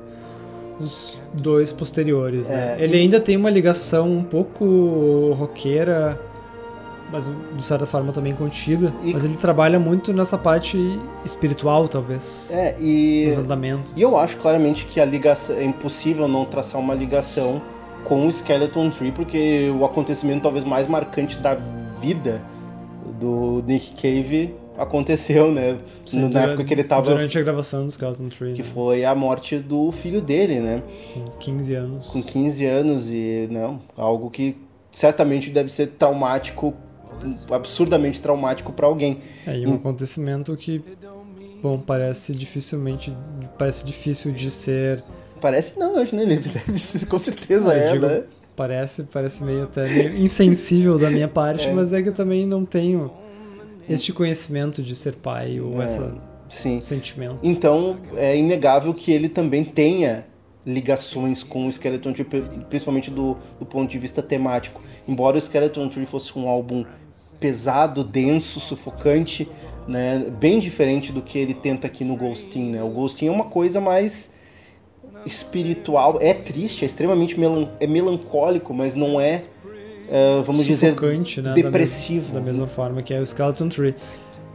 [0.81, 2.77] os dois posteriores, né?
[2.79, 6.19] É, Ele e- ainda tem uma ligação um pouco roqueira,
[7.13, 8.93] mas de certa forma também contida.
[9.03, 10.79] E- Mas ele trabalha muito nessa parte
[11.25, 13.93] espiritual, talvez, É, e, dos andamentos.
[13.95, 17.61] e eu acho claramente que a ligação é impossível não traçar uma ligação
[18.05, 21.57] com o Skeleton Tree, porque o acontecimento talvez mais marcante da
[22.01, 22.43] vida
[23.21, 25.79] do Nick Cave aconteceu, né?
[26.07, 27.11] Sim, na dura- época que ele tava.
[27.11, 28.69] Durante a gravação do Skeleton Tree, Que né?
[28.73, 30.83] foi a morte do filho dele, né?
[31.15, 32.07] com 15 anos.
[32.09, 34.57] Com 15 anos e não, algo que
[34.91, 36.75] certamente deve ser traumático,
[37.51, 39.19] absurdamente traumático pra alguém.
[39.47, 40.83] É, e um acontecimento que,
[41.63, 43.15] bom, parece dificilmente,
[43.59, 45.03] parece difícil de ser,
[45.41, 46.25] Parece não, acho né?
[46.39, 48.23] Deve ser, com certeza Ah, eu é, digo- né?
[48.57, 51.73] Parece, parece meio até meio insensível da minha parte, É.
[51.73, 53.11] mas é que eu também não tenho
[53.89, 56.01] este conhecimento de ser pai ou É, esse
[56.49, 56.81] Sim.
[56.81, 57.39] sentimento.
[57.43, 60.27] Então é inegável que ele também tenha
[60.65, 64.81] ligações com o Skeleton Tree, pri- principalmente do, do ponto de vista temático.
[65.09, 66.85] Embora o Skeleton Tree fosse um álbum
[67.41, 69.49] pesado, denso, sufocante,
[69.89, 72.83] né, bem diferente do que ele tenta aqui no Ghostin, né?
[72.85, 74.31] O Ghostin é uma coisa mais
[75.27, 79.43] espiritual, é triste, é extremamente melan é melancólico, mas não é,
[80.11, 81.51] eh, vamos dizer, Sufocante, né?
[81.51, 82.25] da depressivo.
[82.27, 83.95] mes- Da, mesma forma que é o Skeleton Tree.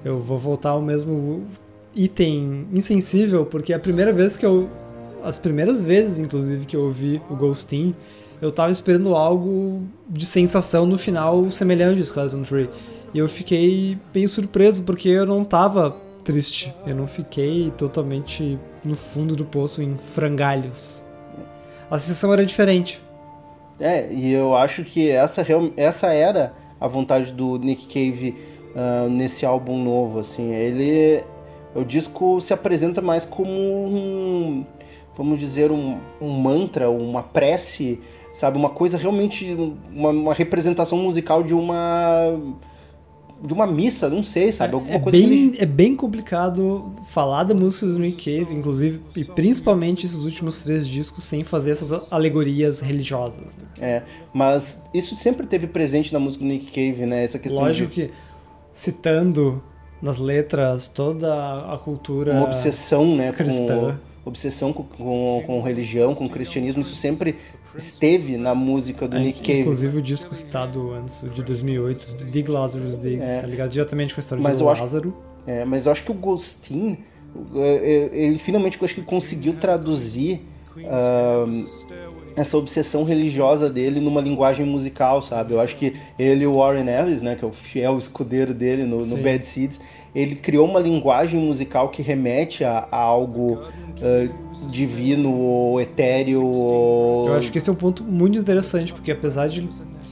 [0.06, 1.44] Eu vou voltar ao mesmo
[1.96, 4.70] item insensível, porque a primeira vez que eu.
[5.24, 7.94] As primeiras vezes, inclusive, que eu ouvi o Ghostin,
[8.42, 12.70] eu tava esperando algo de sensação no final semelhante ao Skeleton Tree.
[13.14, 15.96] E eu fiquei bem surpreso, porque eu não tava
[16.28, 16.74] triste.
[16.86, 21.06] Eu não fiquei totalmente no fundo do poço em frangalhos.
[21.90, 23.02] A sensação era diferente.
[23.80, 25.46] É, e eu acho que essa,
[25.78, 28.36] essa era a vontade do Nick Cave
[28.76, 30.54] ah, nesse álbum novo, assim.
[30.54, 31.24] Ele...
[31.74, 34.66] O disco se apresenta mais como um...
[35.16, 38.02] Vamos dizer, um, um mantra, uma prece,
[38.34, 38.58] sabe?
[38.58, 39.56] Uma coisa realmente...
[39.94, 42.38] Uma, uma representação musical de uma...
[43.43, 44.73] De uma missa, não sei, sabe?
[44.73, 49.00] Alguma É coisa bem, ele- é bem complicado falar da música do Nick Cave, inclusive,
[49.15, 53.56] e principalmente esses últimos três discos, sem fazer essas alegorias religiosas.
[53.56, 53.63] né?
[53.80, 57.23] É, mas isso sempre teve presente na música do Nick Cave, né?
[57.23, 58.13] Essa questão Lógico de que,
[58.73, 59.62] citando
[60.02, 61.34] nas letras toda
[61.73, 63.97] a cultura uma obsessão, né, cristã.
[64.23, 67.36] com obsessão com, com, com religião, com cristianismo, isso sempre
[67.78, 69.62] esteve na música do É, Nick Cave.
[69.62, 73.40] Inclusive o disco citado antes, o de 2008, Dig Lazarus Dig, É.
[73.42, 73.70] tá ligado?
[73.70, 75.13] Diretamente com a história Mas de eu acho- Lázaro.
[75.46, 76.98] É, mas eu acho que o Ghostin,
[77.56, 77.60] é,
[78.12, 80.42] é, ele finalmente eu acho que conseguiu traduzir
[80.86, 81.66] ahn,
[82.38, 85.54] essa obsessão religiosa dele numa linguagem musical, sabe?
[85.54, 88.84] Eu acho que ele e o Warren Ellis, né, que é o fiel escudeiro dele
[88.84, 89.17] no, no.
[89.17, 89.82] Bad Seeds,
[90.13, 93.60] ele criou uma linguagem musical que remete a, a algo
[94.02, 94.30] ah,
[94.69, 96.45] divino ou etéreo.
[96.45, 97.30] Ou...
[97.30, 99.67] Eu acho que esse é um ponto muito interessante, porque apesar de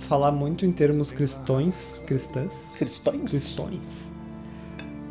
[0.07, 3.29] falar muito em termos cristões, cristãs, Cristões?
[3.29, 4.15] cristões,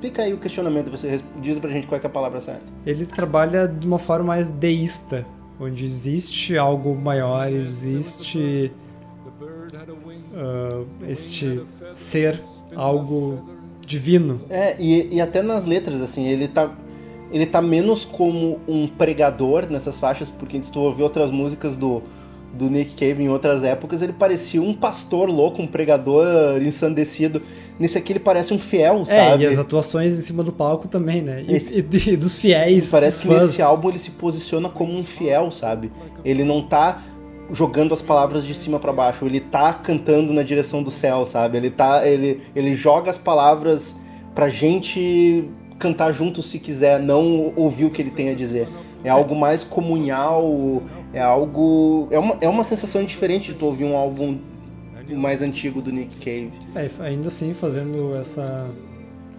[0.00, 2.62] Fica aí o questionamento, você diz pra gente qual é, é a palavra certa.
[2.85, 5.24] ele trabalha de uma forma mais deísta,
[5.59, 8.73] onde existe algo maior, existe
[10.35, 11.62] ah, este
[11.93, 12.40] ser,
[12.75, 13.45] algo
[13.87, 14.40] divino.
[14.51, 16.71] É, e, e até nas letras, assim, ele tá.
[17.33, 22.01] Ele tá menos como um pregador nessas faixas, porque se tu ouvir outras músicas do,
[22.55, 27.43] do Nick Cave em outras épocas, ele parecia um pastor louco, um pregador ensandecido.
[27.79, 29.43] Nesse aqui ele parece um fiel, É, sabe?
[29.43, 31.45] e as atuações em cima do palco também, né?
[31.47, 32.90] E, Esse- e e dos fiéis.
[32.90, 33.43] Parece que fãs.
[33.49, 35.90] nesse álbum ele se posiciona como um fiel, sabe?
[36.25, 37.03] Ele não tá
[37.53, 41.59] jogando as palavras de cima pra baixo, ele tá cantando na direção do céu, sabe?
[41.59, 43.95] Ele tá ele ele joga as palavras
[44.35, 45.45] pra gente
[45.79, 48.69] cantar junto se quiser, não ouvir o que ele tem a dizer.
[49.03, 50.83] É algo mais comunhal,
[51.14, 54.37] é algo é uma, é uma sensação diferente de tu ouvir um álbum
[55.16, 56.50] mais antigo do Nick Cave.
[56.74, 58.68] É, ainda assim, fazendo essa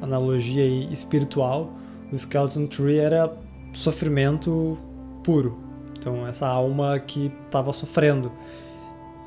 [0.01, 1.71] analogia aí espiritual,
[2.11, 3.35] o Skeleton Tree era
[3.73, 4.77] sofrimento
[5.23, 5.57] puro.
[5.97, 8.31] Então, essa alma que estava sofrendo.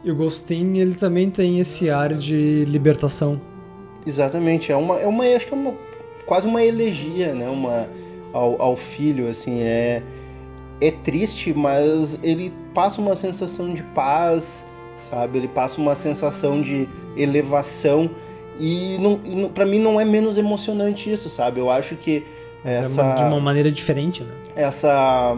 [0.04, 3.40] E o Ghostin, ele também tem esse ar de libertação.
[4.06, 5.74] Exatamente, é uma, é uma acho que é uma,
[6.24, 7.88] quase uma elegia, né, uma,
[8.32, 10.02] ao, ao filho, assim, é,
[10.80, 14.64] é triste, mas ele passa uma sensação de paz,
[15.10, 18.10] sabe, ele passa uma sensação de elevação
[18.60, 22.24] e, não, pra mim não é menos emocionante isso, sabe, eu acho que
[22.64, 24.32] É essa, de uma maneira diferente, né?
[24.56, 25.36] essa,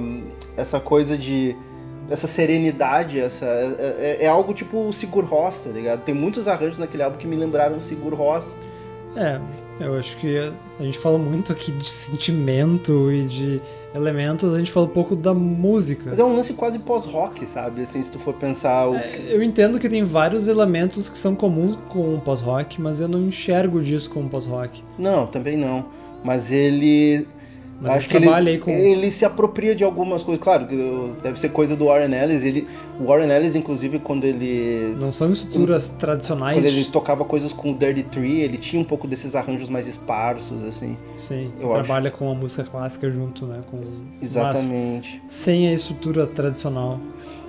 [0.56, 1.54] essa coisa de
[2.10, 6.02] essa serenidade, essa é, é- é algo tipo o Sigur Rós, tá ligado?
[6.02, 8.52] Tem muitos arranjos naquele álbum que me lembraram o Sigur Rós.
[9.14, 9.38] É,
[9.78, 10.36] Eu acho que
[10.80, 13.62] a gente fala muito aqui de sentimento e de
[13.94, 16.10] elementos, a gente fala um pouco da música.
[16.10, 17.82] Mas é um lance quase pós-rock, sabe?
[17.82, 18.96] Assim, se tu for pensar o...
[18.96, 23.20] Eu entendo que tem vários elementos que são comuns com o pós-rock, mas eu não
[23.20, 24.82] enxergo disso como pós-rock.
[24.98, 25.84] Não, também não.
[26.22, 27.26] Mas ele.
[27.80, 30.42] Mas acho ele que ele, trabalha com- ele se apropria de algumas coisas.
[30.42, 30.66] Claro,
[31.22, 32.44] deve ser coisa do Warren Ellis.
[32.44, 32.68] Ele,
[33.00, 34.94] o Warren Ellis, inclusive, quando ele.
[34.98, 36.56] Não são estruturas tradicionais.
[36.58, 39.86] Quando ele tocava coisas com o Dirty Tree, ele tinha um pouco desses arranjos mais
[39.86, 40.96] esparsos, assim.
[41.16, 41.84] Sim, eu acho.
[41.84, 43.60] trabalha com a música clássica junto, né?
[43.70, 43.80] Com...
[44.20, 45.22] Exatamente.
[45.26, 47.00] Sem a estrutura tradicional.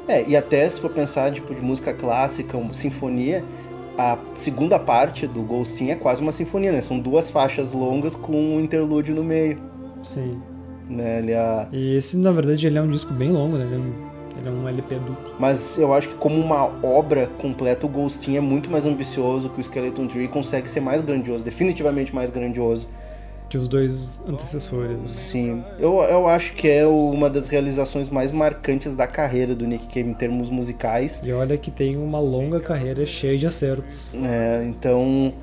[0.07, 3.43] É, e até se for pensar, tipo, de música clássica, uma sinfonia,
[3.97, 6.81] a segunda parte do Ghostin é quase uma sinfonia, né?
[6.81, 9.59] São duas faixas longas com um interlúdio no meio,
[10.03, 10.41] Sim.
[10.89, 11.19] né?
[11.19, 11.67] Ele é...
[11.71, 13.65] E esse, na verdade, ele é um disco bem longo, né?
[13.65, 13.93] Ele é um,
[14.39, 15.35] ele é um LP duplo.
[15.39, 19.59] Mas eu acho que como uma obra completa, o Ghostin é muito mais ambicioso que
[19.59, 22.87] o Skeleton Tree consegue ser mais grandioso, definitivamente mais grandioso.
[23.49, 25.01] Que os dois antecessores.
[25.01, 25.07] Né?
[25.09, 29.87] Sim, eu, eu acho que é uma das realizações mais marcantes da carreira do Nick
[29.87, 31.19] Cave em termos musicais.
[31.21, 34.15] E olha que tem uma longa carreira cheia de acertos.
[34.23, 35.33] É, então,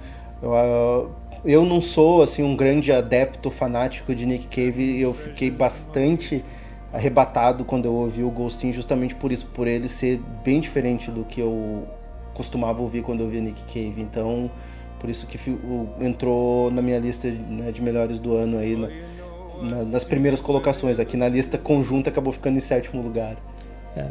[0.42, 1.10] eu,
[1.44, 6.44] eu não sou assim um grande adepto fanático de Nick Cave e eu fiquei bastante
[6.92, 11.24] arrebatado quando eu ouvi o Ghostin justamente por isso, por ele ser bem diferente do
[11.24, 11.86] que eu
[12.34, 14.00] costumava ouvir quando eu ouvia Nick Cave.
[14.00, 14.50] Então,
[14.98, 15.38] por isso que
[16.00, 18.88] entrou na minha lista né, de melhores do ano aí na-
[19.62, 20.98] na- nas primeiras colocações.
[20.98, 23.36] Aqui na lista conjunta acabou ficando em sétimo lugar.
[23.96, 24.06] É,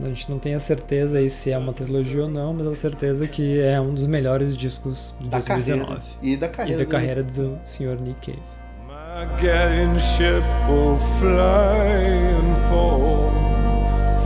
[0.00, 2.74] a gente não tem a certeza aí se é uma trilogia ou não, mas a
[2.74, 5.86] certeza que é um dos melhores discos de Da 2019.
[5.86, 6.78] carreira e da E carreira.
[6.78, 8.00] da do- carreira do Sr.
[8.00, 8.42] Nick Cave.
[8.86, 11.86] My galleon ship will fly
[12.38, 13.30] and fall,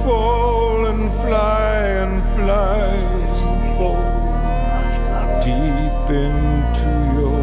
[0.04, 2.94] fall and fly and fly
[3.42, 3.96] and fall
[5.42, 7.42] deep into your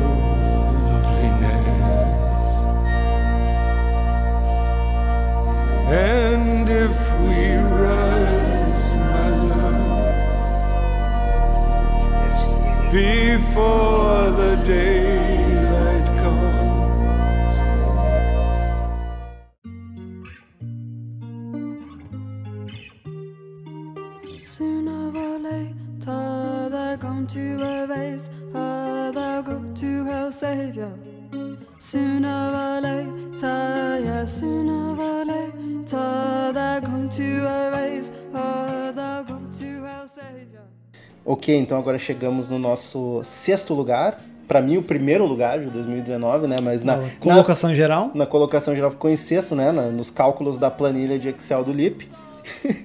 [0.88, 2.52] loveliness.
[5.92, 6.23] And
[12.94, 17.54] before the daylight comes.
[24.48, 30.94] Sooner or later, they're going to erase her, they'll go to hell, Savior.
[31.80, 38.73] Sooner or later, yeah, sooner or later, they're going to erase her,
[41.26, 44.20] Ok, então agora chegamos no nosso sexto lugar.
[44.48, 46.60] Pra mim, o primeiro lugar de 2019, né?
[46.62, 49.72] Mas na, Na na, colocação geral, na colocação geral ficou em sexto, né?
[49.72, 52.10] na- nos cálculos da planilha de Excel do Lip.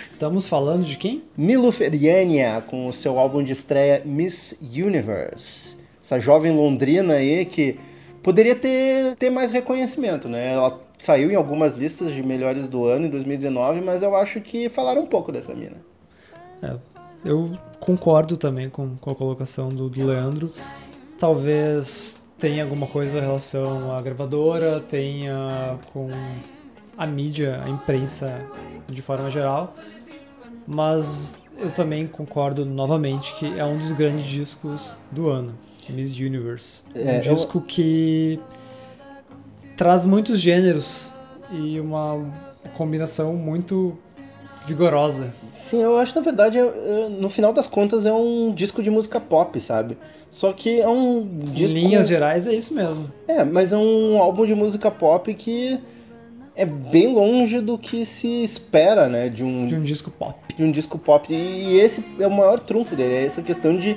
[0.00, 1.22] estamos falando de quem?
[1.36, 5.76] Niluferiania, com o seu álbum de estreia Miss Universe.
[6.02, 7.78] Essa jovem londrina aí que
[8.22, 10.54] poderia ter, ter mais reconhecimento, né?
[10.54, 14.68] Ela saiu em algumas listas de melhores do ano em 2019, mas eu acho que
[14.68, 15.76] falaram um pouco dessa mina.
[16.62, 16.74] É,
[17.24, 20.50] eu concordo também com, com a colocação do, do Leandro.
[21.18, 26.08] Talvez tenha alguma coisa em relação à gravadora, tenha com
[26.96, 28.40] a mídia, a imprensa
[28.88, 29.74] de forma geral.
[30.66, 35.54] Mas eu também concordo novamente que é um dos grandes discos do ano,
[35.88, 36.82] Miss Universe.
[36.94, 38.38] É, um eu- disco que
[39.76, 41.12] traz muitos gêneros
[41.50, 42.30] e uma
[42.76, 43.96] combinação muito
[44.68, 45.32] vigorosa.
[45.50, 48.90] Sim, eu acho na verdade, é- é- no final das contas, é um disco de
[48.90, 49.96] música pop, sabe?
[50.30, 51.74] Só que é um Em disco.
[51.76, 53.10] linhas gerais é isso mesmo.
[53.26, 55.78] É, mas é um álbum de música pop que
[56.54, 59.28] é bem longe do que se espera, né?
[59.28, 60.36] De um, De um disco pop.
[60.56, 61.32] de um disco pop.
[61.32, 63.96] E esse é o maior trunfo dele, é essa questão de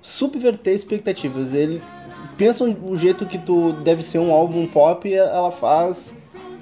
[0.00, 1.52] subverter expectativas.
[1.54, 1.82] Ele
[2.36, 6.12] pensa o jeito que tu deve ser um álbum pop e ela faz.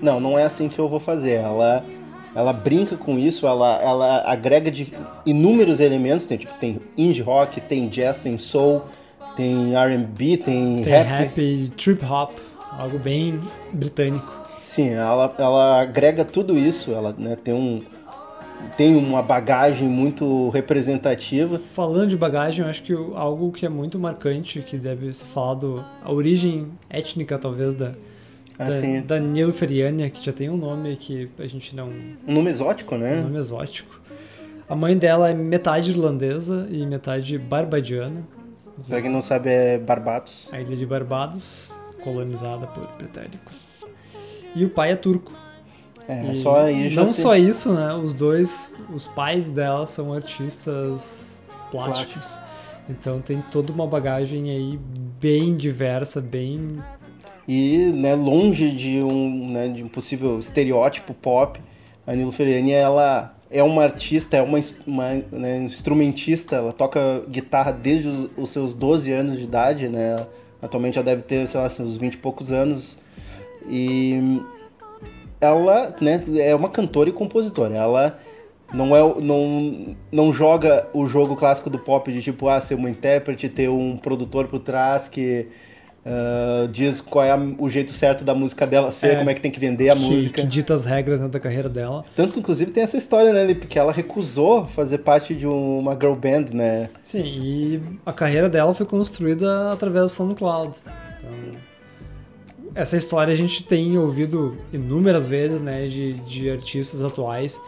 [0.00, 1.32] Não, não é assim que eu vou fazer.
[1.32, 1.84] Ela,
[2.34, 4.92] ela brinca com isso, ela, ela agrega de
[5.26, 6.26] inúmeros elementos.
[6.26, 8.82] Tem, tipo, tem indie rock, tem jazz, tem soul,
[9.36, 11.06] tem R&B, tem, Tem rap.
[11.08, 12.32] rap, trip hop,
[12.78, 13.40] algo bem
[13.72, 14.40] britânico.
[14.58, 16.92] Sim, ela, ela agrega tudo isso.
[16.92, 17.82] Ela né, tem um
[18.76, 21.58] tem uma bagagem muito representativa.
[21.58, 25.82] Falando de bagagem, eu acho que algo que é muito marcante, que deve ser falado,
[26.02, 27.92] a origem étnica talvez da,
[28.68, 31.88] Assim, da Nilferiania, que já tem um nome que a gente não.
[32.26, 33.20] um nome exótico, um né?
[33.22, 34.00] nome exótico.
[34.68, 38.22] A mãe dela é metade irlandesa e metade barbadiana.
[38.88, 40.48] Pra quem não sabe, é Barbados.
[40.52, 43.84] A ilha de Barbados, colonizada por britânicos.
[44.54, 45.32] E o pai é turco.
[46.08, 47.94] É, E só aí já não tem- só isso, né?
[47.94, 51.40] Os dois, os pais dela são artistas
[51.70, 52.38] plásticos.
[52.88, 54.78] Então tem toda uma bagagem aí
[55.20, 56.78] bem diversa, bem.
[57.52, 61.60] E né, longe de um, né, de um possível estereótipo pop,
[62.06, 67.72] a Nilo Ferrani ela é uma artista, é uma, uma né, instrumentista, ela toca guitarra
[67.72, 70.28] desde os, os, seus 12 anos de idade, né?
[70.62, 72.96] Atualmente já deve ter, sei lá, uns 20 e poucos anos.
[73.68, 74.40] E
[75.40, 77.74] ela né, é uma cantora e compositora.
[77.74, 78.16] Ela
[78.72, 82.88] não, é, não, não joga o jogo clássico do pop de tipo, ah, ser uma
[82.88, 85.48] intérprete, ter um produtor por trás que
[86.04, 89.34] uh, diz qual é a, o jeito certo da música dela ser, é, como é
[89.34, 90.40] que tem que vender a que, música.
[90.40, 92.04] Que dita as regras né, da carreira dela.
[92.14, 96.14] Tanto, inclusive, tem essa história, né, Lipe, que ela recusou fazer parte de uma girl
[96.14, 96.90] band, né?
[97.02, 100.76] Sim, e a carreira dela foi construída através do SoundCloud.
[101.18, 101.70] Então
[102.74, 107.60] essa história a gente tem ouvido inúmeras vezes, né, de, de artistas atuais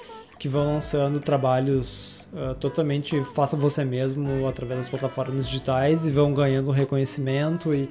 [0.43, 6.35] que vão lançando trabalhos uh, totalmente faça você mesmo através das plataformas digitais e vão
[6.35, 7.89] ganhando reconhecimento e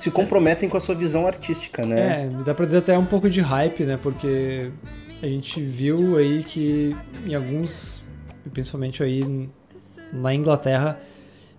[0.00, 2.22] se comprometem com a sua visão artística, né?
[2.22, 3.98] É, dá pra dizer até um pouco de hype, né?
[3.98, 4.70] Porque
[5.22, 6.96] a gente viu aí que
[7.26, 8.02] em alguns,
[8.54, 9.46] principalmente aí
[10.10, 10.98] na Inglaterra,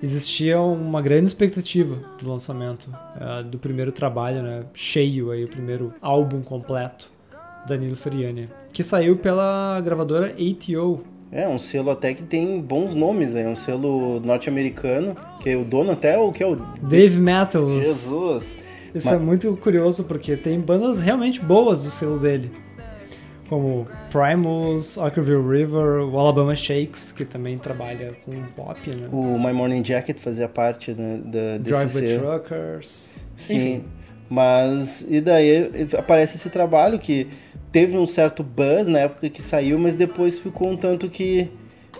[0.01, 4.65] existia uma grande expectativa do lançamento uh, do primeiro trabalho, né?
[4.73, 7.07] Cheio aí, o primeiro álbum completo
[7.67, 11.01] Danilo Feriani, que saiu pela gravadora ATO.
[11.31, 15.65] É, um selo até que tem bons nomes, é um selo norte-americano, que é o
[15.65, 17.83] dono até o que é o Dave Metals.
[17.83, 18.55] Jesus.
[18.93, 19.15] Isso Mas...
[19.15, 22.51] é muito curioso porque tem bandas realmente boas do selo dele.
[23.49, 29.07] Como Primus, Ockerville River, o Alabama Shakes, que também trabalha com pop, né?
[29.11, 32.19] O My Morning Jacket fazia parte né, da, desse Drive selo.
[32.19, 33.11] Truckers.
[33.37, 33.55] Sim.
[33.55, 33.85] Enfim.
[34.29, 37.27] Mas, e daí aparece esse trabalho que
[37.71, 41.49] teve um certo buzz na época que saiu, mas depois ficou um tanto que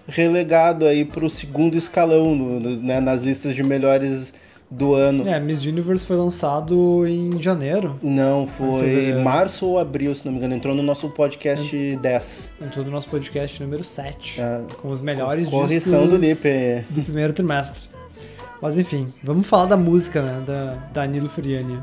[0.08, 4.34] relegado aí para o segundo escalão no, no, né, nas listas de melhores
[4.70, 5.28] do ano.
[5.28, 7.98] É, Miss Universe foi lançado em janeiro.
[8.04, 10.56] Não, foi março ou abril, se não me engano.
[10.56, 12.00] Entrou no nosso podcast Ent...
[12.02, 12.50] 10.
[12.62, 14.42] Entrou no nosso podcast número 7.
[14.42, 16.86] É, com os melhores correção do Lipe.
[16.90, 17.82] do primeiro trimestre.
[18.62, 20.44] Mas enfim, vamos falar da música, né?
[20.46, 21.82] Da, da Nilo Furiani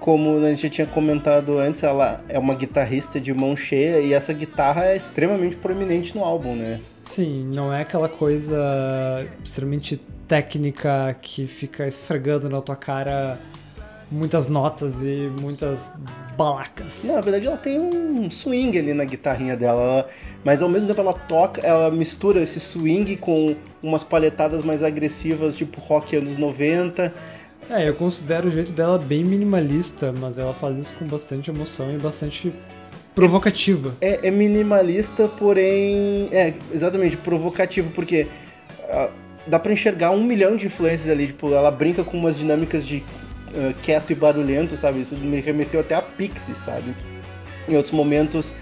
[0.00, 4.12] como a gente já tinha comentado antes, ela é uma guitarrista de mão cheia e
[4.12, 6.80] essa guitarra é extremamente proeminente no álbum, né?
[7.02, 13.38] Sim, não é aquela coisa extremamente técnica que fica esfregando na tua cara
[14.10, 15.92] muitas notas e muitas
[16.36, 17.04] balacas.
[17.04, 20.08] Não, na verdade ela tem um swing ali na guitarrinha dela, ela,
[20.44, 25.56] mas ao mesmo tempo ela toca, ela mistura esse swing com umas palhetadas mais agressivas,
[25.56, 27.12] tipo rock anos 90
[27.70, 31.92] é, eu considero o jeito dela bem minimalista, mas ela faz isso com bastante emoção
[31.92, 32.52] e bastante
[33.14, 33.94] provocativa.
[34.00, 36.28] É, é minimalista, porém.
[36.32, 38.26] É, exatamente, provocativo, porque
[38.84, 39.10] uh,
[39.46, 41.28] dá pra enxergar um milhão de influências ali.
[41.28, 45.00] Tipo, ela brinca com umas dinâmicas de uh, quieto e barulhento, sabe?
[45.00, 46.94] Isso me remeteu até a Pixie, sabe?
[47.68, 48.54] Em outros momentos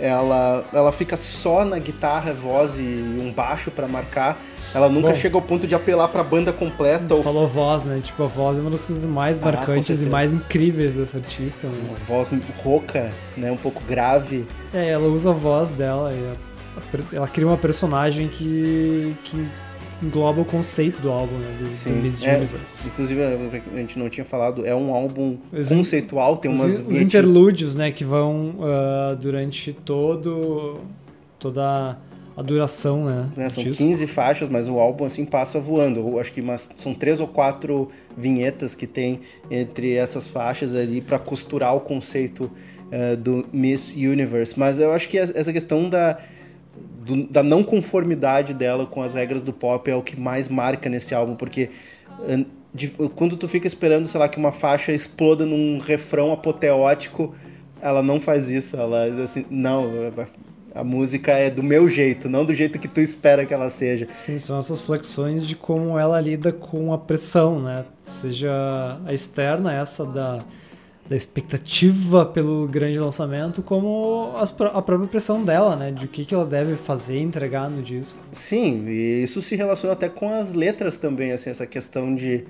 [0.00, 4.38] ela, ela fica só na guitarra, voz e um baixo para marcar.
[4.76, 7.14] Ela nunca Bom, chega ao ponto de apelar pra banda completa.
[7.14, 7.22] Ou...
[7.22, 7.98] Falou voz, né?
[8.04, 11.66] Tipo, a voz é uma das coisas mais ah, marcantes e mais incríveis dessa artista.
[11.66, 11.72] Né?
[11.88, 12.28] Uma voz
[12.62, 13.50] rouca, né?
[13.50, 14.46] Um pouco grave.
[14.74, 19.48] É, ela usa a voz dela e ela cria uma personagem que, que
[20.02, 21.56] engloba o conceito do álbum, né?
[21.58, 22.90] Do, Sim, do Miss é, Universe.
[22.90, 26.82] Inclusive, a gente não tinha falado, é um álbum os conceitual, tem umas...
[26.82, 27.90] Os, os interlúdios, né?
[27.90, 30.82] Que vão uh, durante todo...
[31.38, 31.96] toda
[32.36, 33.30] a duração, né?
[33.38, 33.82] É, são disco.
[33.82, 36.00] 15 faixas, mas o álbum assim passa voando.
[36.00, 39.20] Eu acho que umas, são três ou quatro vinhetas que tem
[39.50, 42.50] entre essas faixas ali para costurar o conceito
[42.92, 44.58] uh, do Miss Universe.
[44.58, 46.18] Mas eu acho que essa questão da,
[47.06, 50.90] do, da não conformidade dela com as regras do pop é o que mais marca
[50.90, 51.70] nesse álbum, porque
[52.18, 57.32] uh, de, quando tu fica esperando, sei lá, que uma faixa exploda num refrão apoteótico,
[57.80, 58.76] ela não faz isso.
[58.76, 59.90] Ela assim, não,
[60.76, 64.06] a música é do meu jeito, não do jeito que tu espera que ela seja.
[64.14, 67.84] Sim, são essas flexões de como ela lida com a pressão, né?
[68.02, 68.50] Seja
[69.06, 70.44] a externa, essa da,
[71.08, 75.90] da expectativa pelo grande lançamento, como as, a própria pressão dela, né?
[75.90, 78.18] De o que, que ela deve fazer, entregar no disco.
[78.32, 82.44] Sim, e isso se relaciona até com as letras também, assim, essa questão de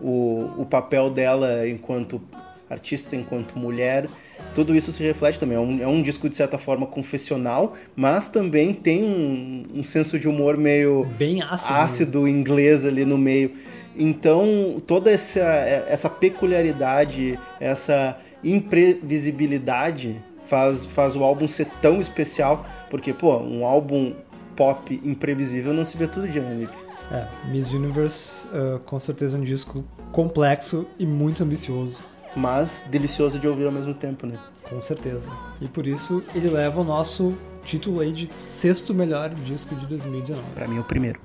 [0.00, 2.20] o, o papel dela enquanto
[2.68, 4.08] artista, enquanto mulher
[4.54, 5.56] tudo isso se reflete também.
[5.56, 10.18] É um, é um disco, de certa forma, confessional, mas também tem um, um senso
[10.18, 13.52] de humor meio Bem ácido, ácido inglês ali no meio.
[13.96, 23.12] Então, toda essa, essa peculiaridade, essa imprevisibilidade faz, faz o álbum ser tão especial, porque,
[23.12, 24.14] pô, um álbum
[24.56, 26.66] pop imprevisível não se vê todo dia, né?
[27.10, 32.02] É, Miss Universe uh, com certeza é um disco complexo e muito ambicioso.
[32.36, 34.34] Mas delicioso de ouvir ao mesmo tempo, né?
[34.68, 35.32] Com certeza.
[35.60, 40.42] E por isso ele leva o nosso título aí de sexto melhor disco de 2019.
[40.54, 41.20] Pra mim é o primeiro.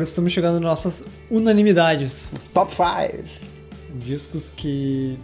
[0.00, 2.32] Agora estamos chegando nas nossas unanimidades.
[2.54, 3.22] Top 5.
[3.96, 5.18] Discos que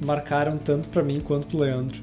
[0.00, 2.00] marcaram tanto pra mim quanto pro Leandro.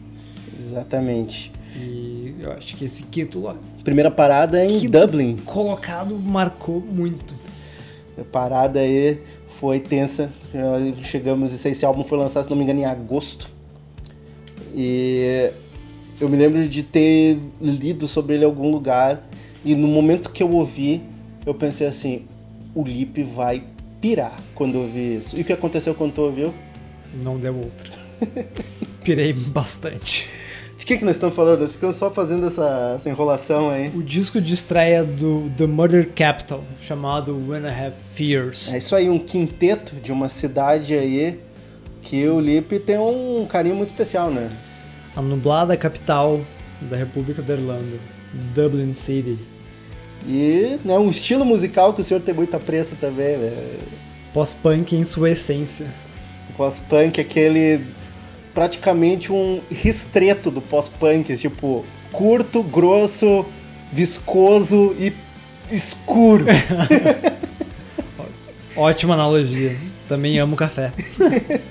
[0.60, 1.50] Exatamente.
[1.78, 5.00] E eu acho que esse título Primeira parada em Quinto.
[5.00, 5.38] Dublin.
[5.46, 7.34] colocado marcou muito.
[8.20, 10.30] A parada aí foi tensa.
[11.04, 13.50] Chegamos, esse álbum foi lançado, se não me engano, em agosto.
[14.76, 15.52] E
[16.20, 19.26] eu me lembro de ter lido sobre ele em algum lugar.
[19.64, 21.02] E no momento que eu ouvi,
[21.50, 22.26] eu pensei assim:
[22.74, 23.64] o Lip vai
[24.00, 25.38] pirar quando eu ouvi isso.
[25.38, 26.54] E o que aconteceu quando tu ouviu?
[27.24, 27.92] Não deu outra.
[29.04, 30.30] Pirei bastante.
[30.78, 31.68] De que, que nós estamos falando?
[31.68, 33.92] Ficamos só fazendo essa, essa enrolação aí.
[33.94, 38.74] O disco de estreia do The Murder Capital, chamado When I Have Fears.
[38.74, 41.40] É isso aí, um quinteto de uma cidade aí
[42.02, 44.50] que o Lip tem um carinho muito especial, né?
[45.16, 46.40] A nublada capital
[46.82, 47.98] da República da Irlanda,
[48.56, 49.38] Dublin City.
[50.28, 53.52] E né, um estilo musical que o senhor tem muita pressa também, né?
[54.34, 55.88] Pós-punk em sua essência.
[56.56, 57.82] Pós-punk, aquele
[58.54, 63.46] praticamente um ristreto do pós-punk, tipo, curto, grosso,
[63.92, 65.14] viscoso e
[65.72, 66.46] escuro.
[68.76, 69.76] Ótima analogia.
[70.08, 70.92] Também amo café.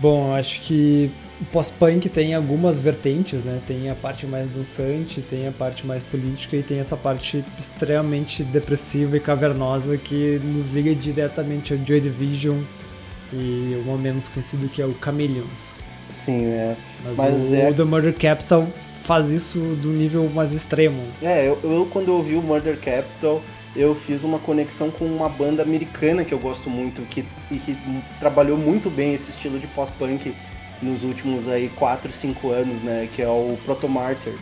[0.00, 1.10] Bom, acho que
[1.44, 3.60] o pós-punk tem algumas vertentes, né?
[3.66, 8.42] Tem a parte mais dançante, tem a parte mais política e tem essa parte extremamente
[8.42, 12.58] depressiva e cavernosa que nos liga diretamente ao Joy Division
[13.32, 15.84] e o menos conhecido que é o Chameleons.
[16.24, 16.76] Sim, é.
[17.04, 18.66] Mas, Mas o é- The Murder Capital
[19.02, 21.02] faz isso do nível mais extremo.
[21.22, 23.42] É, eu, eu quando eu ouvi o Murder Capital,
[23.76, 27.76] eu fiz uma conexão com uma banda americana que eu gosto muito, que, e que
[28.18, 30.32] trabalhou muito bem esse estilo de pós-punk
[30.82, 33.08] nos últimos aí 4, 5 anos, né?
[33.14, 34.32] Que é o Proto Martyr.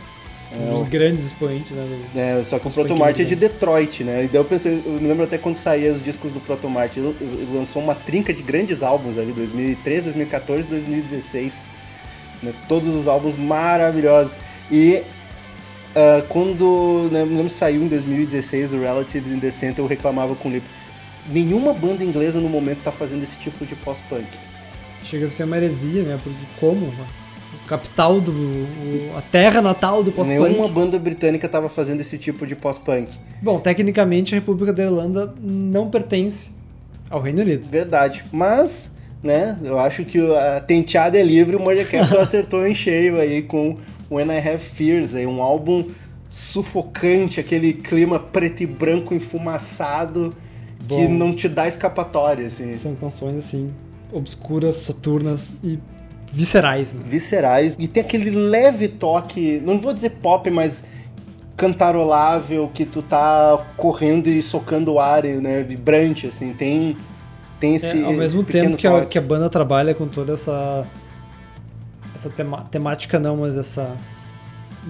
[0.55, 2.01] Um dos grandes expoentes, né?
[2.15, 3.35] É, só que o Pós-punk Proto Martyr é de?
[3.35, 4.25] Detroit, né?
[4.25, 7.01] E daí eu pensei, eu me lembro até quando saíam os discos do Proto Martyr,
[7.01, 11.53] ele ele lançou uma trinca de grandes álbuns ali, 2013, 2014 2016.
[12.43, 12.53] Né?
[12.67, 14.33] Todos os álbuns maravilhosos.
[14.71, 15.01] E
[15.95, 19.87] ah, quando, né, me lembro que saiu em 2016 o Relatives in the Center, eu
[19.87, 20.65] reclamava com o Lip.
[21.29, 24.27] Nenhuma banda inglesa no momento tá fazendo esse tipo de pós-punk.
[25.03, 26.19] Chega a ser uma heresia, né?
[26.23, 26.85] Porque como?
[26.87, 28.31] O capital do.
[28.31, 30.71] o- a terra natal do Nenhuma pós-punk.
[30.73, 33.09] banda britânica tava fazendo esse tipo de pós-punk.
[33.41, 36.49] Bom, tecnicamente a República da Irlanda não pertence
[37.09, 37.69] ao Reino Unido.
[37.69, 38.23] Verdade.
[38.31, 38.91] Mas,
[39.21, 43.41] né, eu acho que a tenteada é livre, o Murder Capital acertou em cheio aí
[43.43, 43.77] com
[44.11, 45.85] When I Have Fears, aí, um álbum
[46.29, 50.33] sufocante, aquele clima preto e branco enfumaçado
[50.79, 51.09] que Bom.
[51.09, 52.75] não te dá escapatória, assim.
[52.75, 53.69] São canções assim,
[54.13, 55.79] obscuras, soturnas e
[56.31, 57.01] viscerais, né?
[57.05, 57.75] Viscerais.
[57.77, 60.83] E tem aquele leve toque, não vou dizer pop, mas
[61.55, 66.97] cantarolável, que tu tá correndo e socando o ar, né, vibrante, assim, tem...
[67.59, 70.85] Tem esse, É, ao mesmo tempo que a, que a banda trabalha com toda essa.
[72.13, 73.95] essa tema- temática, não, mas essa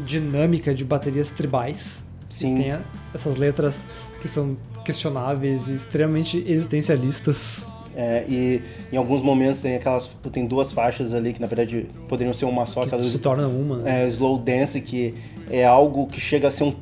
[0.05, 2.03] dinâmica de baterias tribais.
[2.31, 2.55] Sim.
[2.55, 2.81] Tem a-
[3.13, 3.85] essas letras
[4.19, 7.67] que são questionáveis e extremamente existencialistas.
[7.95, 10.09] É, e em alguns momentos tem aquelas.
[10.31, 13.47] Tem duas faixas ali que na verdade poderiam ser uma só, Que aquelas se torna
[13.47, 13.77] uma.
[13.77, 14.03] né?
[14.03, 15.13] é, slow dance, que
[15.49, 16.73] é algo que chega a ser um,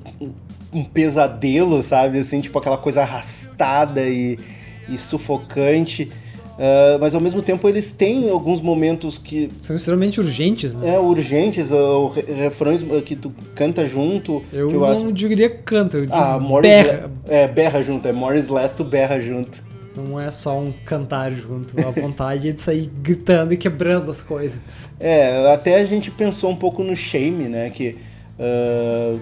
[0.73, 2.19] um- pesadelo, sabe?
[2.19, 4.39] Assim, tipo aquela coisa arrastada e,
[4.87, 6.09] e sufocante.
[6.57, 10.95] ah, mas ao mesmo tempo eles têm alguns momentos que São extremamente urgentes, né?
[10.95, 14.43] é urgentes, uh, re- refrões uh, que tu canta junto.
[14.53, 17.11] Eu não acho- diria canta, eu digo Ah, berra.
[17.27, 19.61] é, berra junto, é Morris Last tu berra junto.
[19.95, 24.89] Não é só um cantar junto, a vontade de sair gritando e quebrando as coisas.
[24.99, 27.69] É, até a gente pensou um pouco no Shame, né?
[27.69, 27.97] Que
[28.41, 29.17] ah,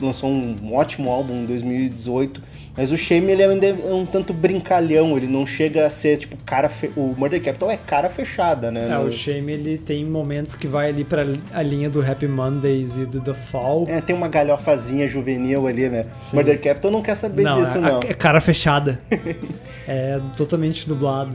[0.00, 2.42] lançou um ótimo álbum em 2018.
[2.76, 6.36] Mas o Shame ele ainda é um tanto brincalhão, ele não chega a ser tipo
[6.44, 6.68] cara.
[6.68, 6.90] Fe...
[6.96, 8.86] O Murder Capital é cara fechada, né?
[8.90, 12.26] É, No- o Shame ele tem momentos que vai ali pra a linha do Happy
[12.26, 13.84] Mondays e do The Fall.
[13.88, 16.06] É, tem uma galhofazinha juvenil ali, né?
[16.18, 16.36] Sim.
[16.36, 18.00] Murder Capital não quer saber não, disso, é, não.
[18.00, 19.00] é cara fechada.
[19.86, 21.30] é totalmente nublado.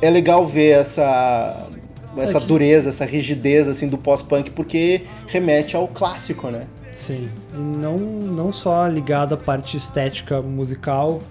[0.00, 1.66] É legal ver essa.
[2.16, 6.66] Essa É que- dureza, essa rigidez assim do pós-punk, porque remete ao clássico, né?
[6.92, 7.28] Sim.
[7.54, 11.22] E não, não só ligado à parte estética musical,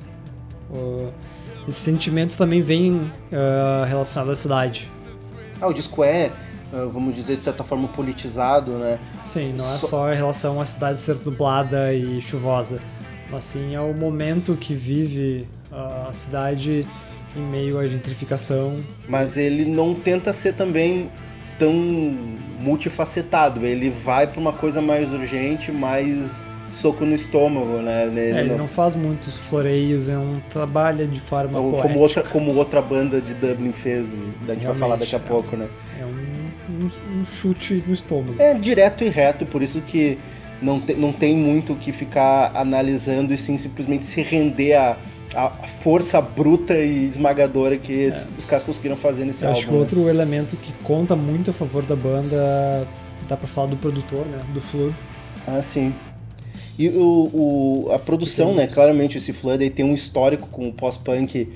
[0.71, 1.11] uh,
[1.67, 4.91] os sentimentos também vêm uh, relacionados à cidade.
[5.59, 6.31] Ah, o disco é,
[6.73, 8.99] ah, vamos dizer, de certa forma politizado, né?
[9.21, 12.79] Sim, não é Só- só em relação à cidade ser nublada e chuvosa,
[13.31, 16.85] mas sim ao momento que vive uh, a cidade
[17.35, 18.77] em meio à gentrificação.
[19.07, 21.09] Mas ele não tenta ser também
[21.59, 21.73] tão
[22.59, 23.65] multifacetado.
[23.65, 28.05] Ele vai pra uma coisa mais urgente, mais soco no estômago, né?
[28.07, 31.87] Ele É, ele não- não faz muitos floreios, é um trabalha de forma como, poética.
[31.89, 34.07] como outra, como outra banda de Dublin fez,
[34.47, 35.51] e a gente vai falar daqui a Realmente, é.
[35.51, 35.67] pouco, né?
[36.01, 38.35] É um, um- um chute no estômago.
[38.39, 40.17] É direto e reto, por isso que
[40.61, 44.97] não, te- não tem muito o que ficar analisando e sim simplesmente se render à,
[45.35, 49.57] à força bruta e esmagadora que esse- os caras conseguiram fazer nesse Eu álbum.
[49.59, 49.79] acho que né?
[49.79, 52.87] outro elemento que conta muito a favor da banda,
[53.27, 54.41] dá pra falar do produtor, né?
[54.53, 54.93] Do Flood.
[55.47, 55.93] Ah, sim.
[56.77, 57.29] E o,
[57.87, 58.67] o- a produção, né?
[58.67, 61.49] Claramente esse Flood aí tem um histórico com o pós-punk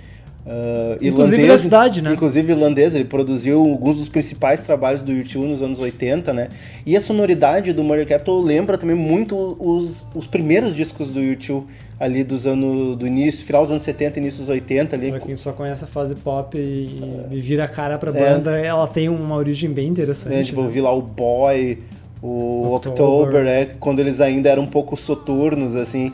[0.49, 1.47] ah, Inclusive irlandês.
[1.47, 2.13] da cidade, né?
[2.13, 6.49] Inclusive irlandês, ele produziu alguns dos principais trabalhos do U2 nos anos 80, né?
[6.85, 11.63] E a sonoridade do Murder Capital lembra também muito os, os primeiros discos do U2
[11.99, 15.09] ali dos anos do início, final dos anos 70, início dos 80 ali.
[15.11, 18.13] Pra quem só conhece a fase pop e, e vira a cara pra É.
[18.13, 20.33] banda, ela tem uma origem bem interessante.
[20.33, 20.43] né?
[20.43, 20.69] Tipo, eu né?
[20.71, 21.79] vi lá o Boy,
[22.21, 23.03] o October.
[23.05, 23.65] October, né?
[23.79, 26.11] Quando eles ainda eram um pouco soturnos, assim.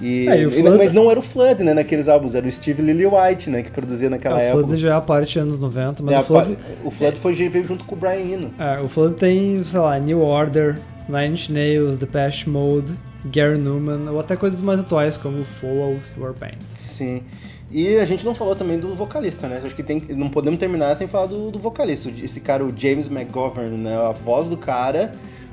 [0.00, 2.50] E, É, e o Flood- Mas não era o Flood, né, naqueles álbuns, era o
[2.50, 4.64] Steve Lillywhite, né, que produzia naquela É, o época.
[4.66, 7.64] Flood já é a parte anos 90, mas É, o, Flood, o Flood foi, veio
[7.64, 8.50] junto com o Brian Eno.
[8.58, 10.78] é, o Flood tem, sei lá, New Order,
[11.08, 12.92] Nine Inch Nails, Depeche Mode,
[13.24, 16.58] Gary Newman, ou até coisas mais atuais como Follows e Warpaint.
[16.66, 17.22] Sim.
[17.70, 19.60] E a gente não falou também do vocalista, né?
[19.64, 22.10] Acho que tem, não podemos terminar sem falar do, do vocalista.
[22.22, 23.96] Esse cara, o James McGovern, né?
[23.96, 25.12] A voz do cara,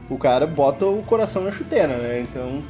[0.09, 2.19] o cara bota o coração na chuteira, né?
[2.21, 2.61] Então,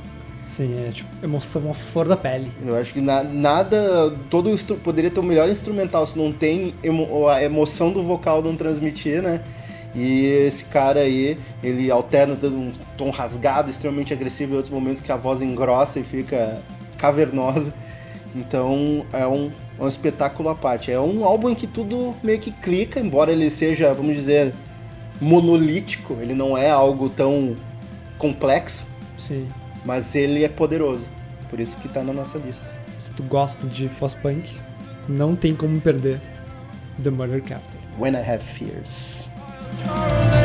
[0.46, 2.52] Sim, é tipo emoção, uma flor da pele.
[2.66, 4.14] eu acho que na- nada.
[4.30, 4.50] Todo
[4.84, 9.22] poderia ter o melhor instrumental se não tem emo- a emoção do vocal não transmitir,
[9.22, 9.42] né?
[9.94, 15.02] E esse cara aí, ele alterna dando um tom rasgado, extremamente agressivo, em outros momentos
[15.02, 16.62] que a voz engrossa e fica
[16.98, 17.74] cavernosa.
[18.34, 20.92] Então é um, é um espetáculo à parte.
[20.92, 24.54] É um álbum em que tudo meio que clica, embora ele seja, vamos dizer,
[25.20, 27.56] monolítico, ele não é algo tão
[28.18, 28.86] complexo,
[29.18, 29.48] Sim.
[29.86, 31.06] mas ele é poderoso.
[31.50, 32.66] Por isso que tá na nossa lista.
[32.98, 34.56] Se tu gosta de post-punk,
[35.10, 36.22] não tem como perder
[37.02, 37.82] The Murder Capital.
[38.00, 39.21] When I Have Fears.
[39.80, 40.41] Charlie.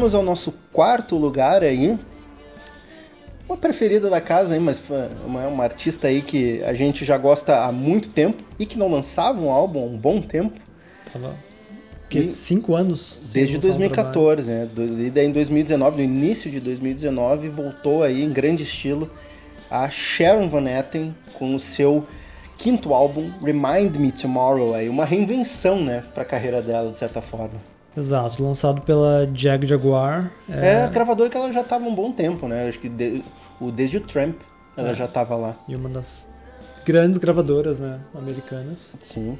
[0.00, 1.98] Chegamos ao nosso quarto lugar aí.
[3.46, 4.82] Uma preferida da casa aí, mas
[5.26, 8.88] uma, uma artista aí que a gente já gosta há muito tempo e que não
[8.88, 10.58] lançava um álbum há um bom tempo,
[11.12, 11.34] Tava.
[12.08, 13.30] Que cinco anos?
[13.34, 14.36] desde lançar um trabalho.
[14.36, 14.68] 2014, né?
[15.06, 19.10] E daí em 2019, no início de 2019, voltou aí em grande estilo
[19.70, 22.06] a Sharon Van Etten com o seu
[22.56, 27.60] quinto álbum, Remind Me Tomorrow, aí uma reinvenção, né, pra carreira dela, de certa forma.
[27.96, 30.30] Exato, lançado pela Jag Jaguar.
[30.48, 32.68] É, a gravadora que ela já tava há um bom tempo, né?
[32.68, 33.22] Acho que de-
[33.60, 34.36] o, desde o Tramp.
[34.76, 34.94] ela É.
[34.94, 35.56] já tava lá.
[35.68, 36.28] E uma das
[36.84, 38.98] grandes gravadoras, né, americanas.
[39.02, 39.36] Sim.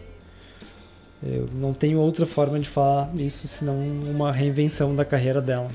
[1.22, 5.68] Eu não tenho outra forma de falar isso senão uma reinvenção da carreira dela.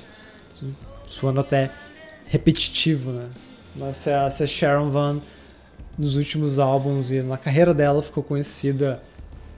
[1.05, 1.69] Suando até
[2.27, 3.29] repetitivo, né?
[3.75, 5.21] Mas se a, se a Sharon Van,
[5.97, 9.01] nos últimos álbuns e na carreira dela, ficou conhecida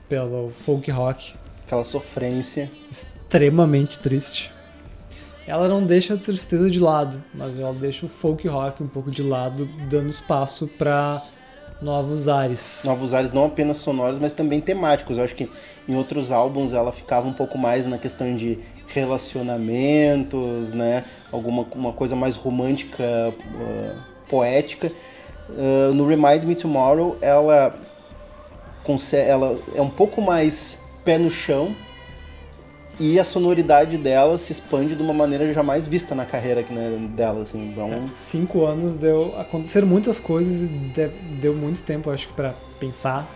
[0.08, 1.34] pelo folk rock
[1.68, 2.70] Aquela sofrência.
[2.90, 4.50] extremamente triste.
[5.46, 9.10] Ela não deixa a tristeza de lado, mas ela deixa o folk rock um pouco
[9.10, 11.22] de lado, dando espaço para
[11.82, 12.84] novos ares.
[12.86, 15.18] Novos ares não apenas sonoros, mas também temáticos.
[15.18, 15.46] Eu acho que
[15.86, 21.04] em outros álbuns ela ficava um pouco mais na questão de relacionamentos, né?
[21.30, 24.90] Alguma uma coisa mais romântica, uh, poética.
[25.50, 27.78] Uh, no Remind Me Tomorrow, ela,
[29.12, 30.77] ela é um pouco mais
[31.08, 31.74] pé no chão
[33.00, 37.40] e a sonoridade dela se expande de uma maneira jamais vista na carreira né, dela,
[37.42, 37.70] assim.
[37.70, 39.34] Então, Cinco anos deu.
[39.40, 41.08] Aconteceram muitas coisas e de-
[41.40, 43.26] deu muito tempo, acho que, pra pensar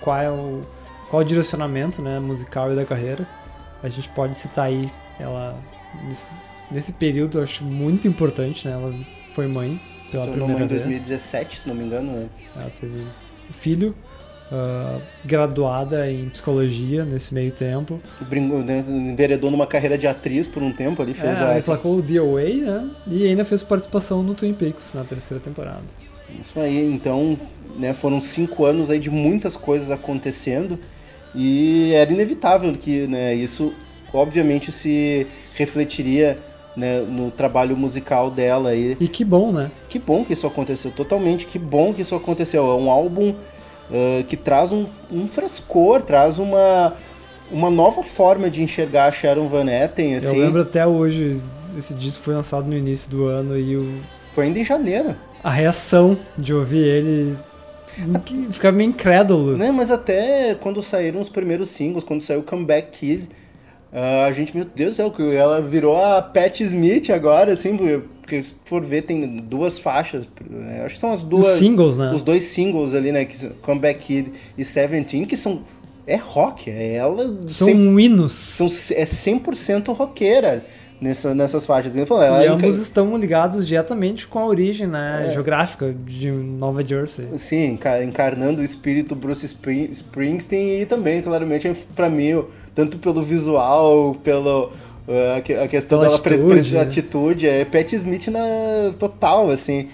[0.00, 0.62] qual é o,
[1.10, 3.26] qual é o direcionamento né, musical e da carreira.
[3.82, 5.58] A gente pode citar aí ela.
[6.04, 6.26] Nesse,
[6.70, 8.74] nesse período, acho muito importante, né?
[8.74, 8.94] Ela
[9.34, 9.80] foi mãe
[10.12, 11.04] pela tornou mãe primeira em vez.
[11.04, 12.28] 2017, se não me engano, né?
[12.54, 13.00] Ela teve
[13.48, 13.94] um filho,
[14.50, 18.00] ah, graduada em psicologia nesse meio tempo.
[18.20, 21.88] Brincou, né, enveredou numa carreira de atriz por um tempo ali, É, fez ela a...
[21.88, 22.88] o The Away, né?
[23.06, 25.82] E ainda fez participação no Twin Peaks na terceira temporada.
[26.40, 27.38] Isso aí, então,
[27.76, 30.78] né, foram cinco anos aí de muitas coisas acontecendo
[31.34, 33.72] e era inevitável que, né, isso
[34.12, 36.38] obviamente se refletiria
[36.76, 38.96] né, no trabalho musical dela aí.
[39.00, 39.70] E que bom, né?
[39.88, 42.70] Que bom que isso aconteceu, totalmente, que bom que isso aconteceu.
[42.70, 43.34] É um álbum
[43.92, 46.94] ah, que traz um, um frescor, traz uma,
[47.50, 50.26] uma nova forma de enxergar a Sharon Van Etten, assim.
[50.26, 51.40] Eu lembro até hoje,
[51.76, 54.00] esse disco foi lançado no início do ano e o,
[54.34, 55.14] Foi ainda em janeiro.
[55.42, 57.36] a reação de ouvir ele
[58.50, 59.56] ficava meio incrédulo.
[59.56, 63.28] Né, mas até quando saíram os primeiros singles, quando saiu Comeback Kid,
[63.98, 67.74] ah, a gente, meu Deus do céu, que ela virou a Pat Smith agora, assim,
[67.76, 71.46] porque- se for ver, tem duas faixas, né, acho que são as duas...
[71.46, 72.12] Os singles, né?
[72.12, 75.62] Os dois singles ali, né, que são Comeback Kid e Seventeen, que são...
[76.08, 77.36] É rock, é ela...
[77.48, 78.32] São hinos.
[78.32, 80.64] são, é 100% roqueira
[81.00, 81.94] nessa, nessas faixas.
[81.96, 85.30] Ele falou, ela E é ambos estão ligados diretamente com a origem né, É.
[85.30, 87.26] geográfica de Nova Jersey.
[87.38, 92.98] Sim, enca- encarnando o espírito Bruce Spring- Springsteen e também, claramente, pra mim, o- tanto
[92.98, 94.66] pelo visual, pelo
[95.08, 96.80] uh, a que- a questão Pela dela atitude, né?
[96.80, 99.88] atitude, é Pat Smith na total, assim.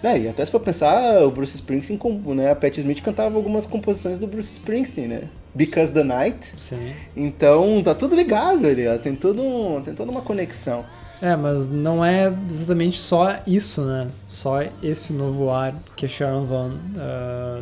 [0.00, 1.98] É, e até se for pensar, o Bruce Springsteen,
[2.36, 5.22] né, a Pat Smith cantava algumas composições do Bruce Springsteen, né?
[5.52, 6.52] Because the Night.
[6.56, 6.92] Sim.
[7.16, 8.96] Então, tá tudo ligado ali, ó.
[8.96, 10.84] Tem, tudo, tem toda uma conexão.
[11.20, 14.06] É, mas não é exatamente só isso, né?
[14.28, 17.60] Só esse novo ar que Sharon Van ah,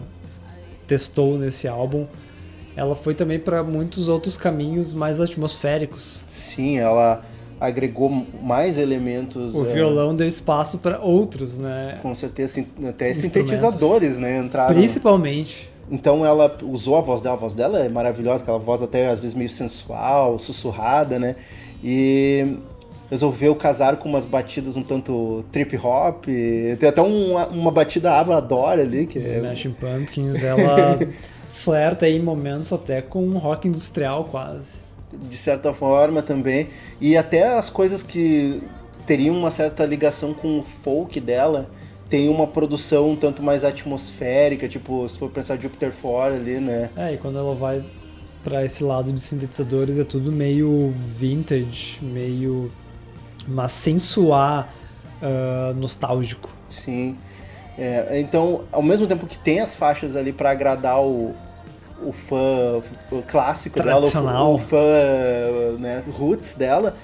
[0.86, 2.04] testou nesse álbum.
[2.76, 6.24] Ela foi também para muitos outros caminhos mais atmosféricos.
[6.28, 7.24] Sim, ela
[7.58, 8.10] agregou
[8.42, 9.54] mais elementos.
[9.54, 11.98] O é, violão deu espaço para outros, né?
[12.02, 14.38] Com certeza, sim, até sintetizadores, né?
[14.38, 14.74] Entraram.
[14.74, 15.70] Principalmente.
[15.90, 19.20] Então ela usou a voz dela, a voz dela é maravilhosa, aquela voz até às
[19.20, 21.36] vezes meio sensual, sussurrada, né?
[21.82, 22.56] E
[23.08, 26.24] resolveu casar com umas batidas um tanto trip hop.
[26.78, 30.98] Tem até um- uma batida Ava adora ali, que é, Smashing Pumpkins, ela
[31.58, 34.74] flerta em momentos até com um rock industrial quase.
[35.12, 36.68] de certa forma também.
[37.00, 38.62] E até as coisas que
[39.06, 41.68] teriam uma certa ligação com o folk dela.
[42.08, 46.88] Tem uma produção um tanto mais atmosférica, tipo, se for pensar Jupiter 4 ali, né?
[46.96, 47.84] É, e quando ela vai
[48.44, 52.70] pra esse lado de sintetizadores é tudo meio vintage, meio.
[53.48, 54.68] mas sem soar
[55.20, 56.48] ah, nostálgico.
[56.68, 57.16] Sim.
[57.78, 61.34] É, então, ao mesmo tempo que tem as faixas ali pra agradar o,
[62.02, 64.76] o fã o clássico dela, o o fã
[65.78, 66.96] né, roots dela,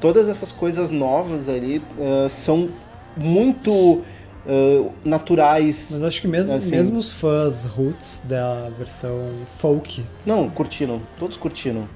[0.00, 2.68] todas essas coisas novas ali ah, são
[3.16, 4.02] muito
[4.46, 5.88] ah, naturais.
[5.90, 6.70] Mas acho que mesmo, Assim.
[6.70, 11.88] mesmo os fãs roots da versão folk, Não, curtiram, todos curtiram.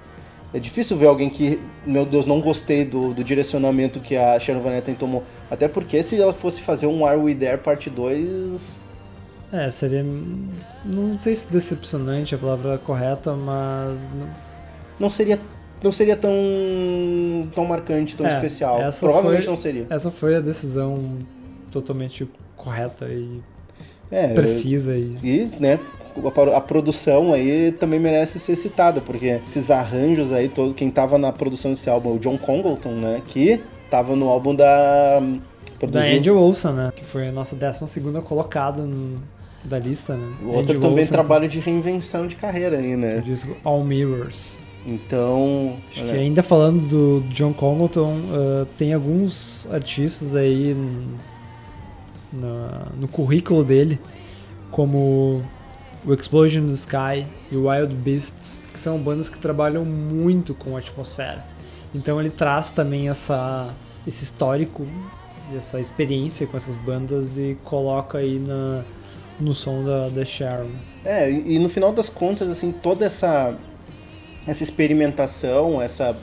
[0.55, 4.61] É difícil ver alguém que, meu Deus, não gostei do, do direcionamento que a Sharon
[4.61, 5.25] Van Etten tomou.
[5.51, 8.77] Até porque se ela fosse fazer um Are We There parte 2,
[9.53, 10.05] é, seria.
[10.85, 14.01] Não sei se decepcionante é a palavra correta, mas.
[14.19, 14.29] não-
[15.11, 15.39] seria
[15.83, 16.31] não seria tão
[17.55, 18.79] tão marcante, tão É, especial.
[19.01, 19.87] Provavelmente foi- não seria.
[19.91, 21.19] Essa foi a decisão
[21.73, 23.41] totalmente correta e
[24.11, 24.95] É, precisa.
[24.97, 25.17] E...
[25.25, 25.81] E, né,
[26.53, 31.19] a, a produção aí também merece ser citada, porque esses arranjos aí, todo quem tava
[31.19, 35.39] na produção desse álbum, é o John Congleton, né, que tava no álbum da hum,
[35.39, 36.19] Da produziu.
[36.19, 36.93] Angel Olsen, né?
[36.95, 39.19] Que foi a nossa 12 colocada no-
[39.65, 40.33] da lista, né?
[40.43, 43.21] O outro também Olsen, trabalho de reinvenção de carreira aí, O né?
[43.25, 44.59] disco All Mirrors.
[44.85, 45.77] Então.
[45.91, 51.15] Acho olha, que ainda falando do John Congleton, ah, tem alguns artistas aí n-
[52.33, 54.01] na- no currículo dele,
[54.71, 55.43] como
[56.05, 60.55] o Explosion in the Sky e o Wild Beasts, que são bandas que trabalham muito
[60.55, 61.45] com a atmosfera.
[61.95, 63.73] Então ele traz também essa,
[64.07, 64.85] esse histórico,
[65.57, 68.83] essa experiência com essas bandas e coloca aí na,
[69.43, 70.71] no som da, da Sharon.
[71.05, 73.55] É, e, e no final das contas, assim, toda essa,
[74.47, 76.17] essa experimentação, essa,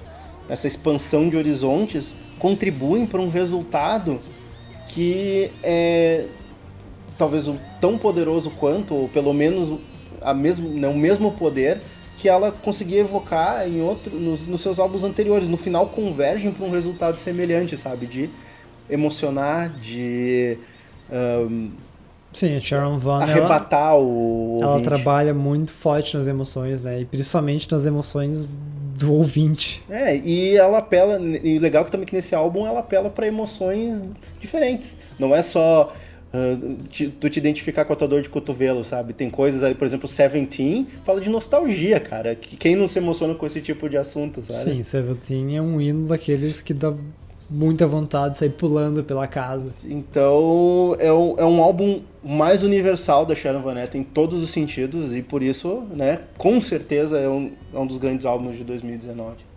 [0.50, 4.20] essa expansão de horizontes contribuem para um resultado
[4.88, 6.26] que é
[7.18, 9.78] talvez um, tão poderoso quanto, ou pelo menos
[10.22, 11.82] a mesmo, né, o mesmo poder
[12.18, 15.48] que ela conseguia evocar em outro, nos, nos seus álbuns anteriores.
[15.48, 18.06] No final convergem para um resultado semelhante, sabe?
[18.06, 18.30] De
[18.90, 20.58] emocionar, de
[21.12, 21.70] ahn,
[22.32, 24.88] Sim, a Sharon Van ela, arrebatar o ela ouvinte.
[24.88, 27.02] trabalha muito forte nas emoções, né?
[27.02, 28.52] E principalmente nas emoções
[29.00, 29.84] do ouvinte.
[29.90, 34.04] É, e ela apela, e legal que também que nesse álbum ela apela para emoções
[34.40, 34.96] diferentes.
[35.18, 35.94] Não é só
[36.32, 36.58] ah,
[36.90, 39.14] te- tu te identificar com a tua dor de cotovelo, sabe?
[39.14, 42.36] Tem coisas aí, por exemplo, Seventeen fala de nostalgia, cara.
[42.36, 44.60] Que- Quem não se emociona com esse tipo de assunto, sabe?
[44.76, 46.94] Sim, Seventeen é um hino daqueles que dá
[47.50, 49.74] muita vontade de sair pulando pela casa.
[49.84, 54.52] Então é um, é um álbum mais universal da Sharon Van Etten em todos os
[54.52, 58.64] sentidos e por isso, né, com certeza é um, é um dos grandes álbuns de
[58.64, 59.50] 2019.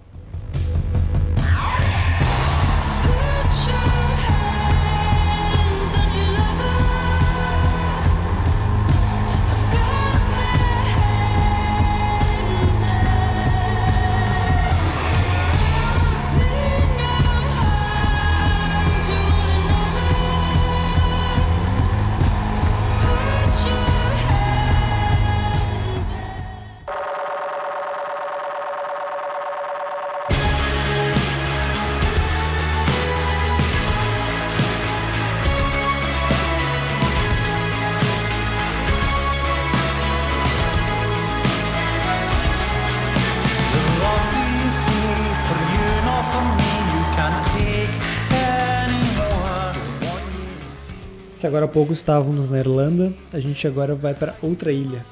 [51.42, 55.04] Se agora há pouco estávamos na Irlanda, a gente agora vai para outra ilha.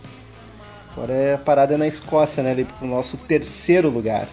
[0.92, 4.28] Agora é a parada na Escócia, né, ali pro nosso terceiro lugar.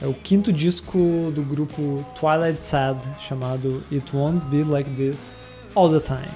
[0.00, 5.90] É o quinto disco do grupo Twilight Sad, chamado It Won't Be Like This All
[5.90, 6.30] the Time.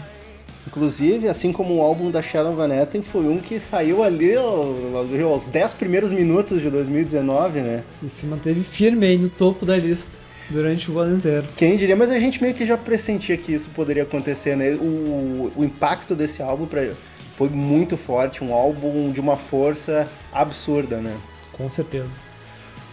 [0.67, 5.47] Inclusive, assim como o álbum da Sharon Van Etten, foi um que saiu ali aos
[5.47, 7.85] 10 primeiros minutos de 2019, né?
[8.03, 11.47] E se manteve firme aí no topo da lista durante o ano inteiro.
[11.57, 14.71] Quem diria, mas a gente meio que já pressentia que isso poderia acontecer, né?
[14.75, 16.87] O, o impacto desse álbum pra,
[17.37, 21.17] foi muito forte, um álbum de uma força absurda, né?
[21.53, 22.21] Com certeza.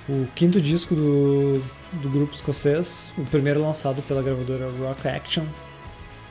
[0.09, 1.61] O quinto disco do,
[1.93, 5.43] do grupo escocês, o primeiro lançado pela gravadora Rock Action,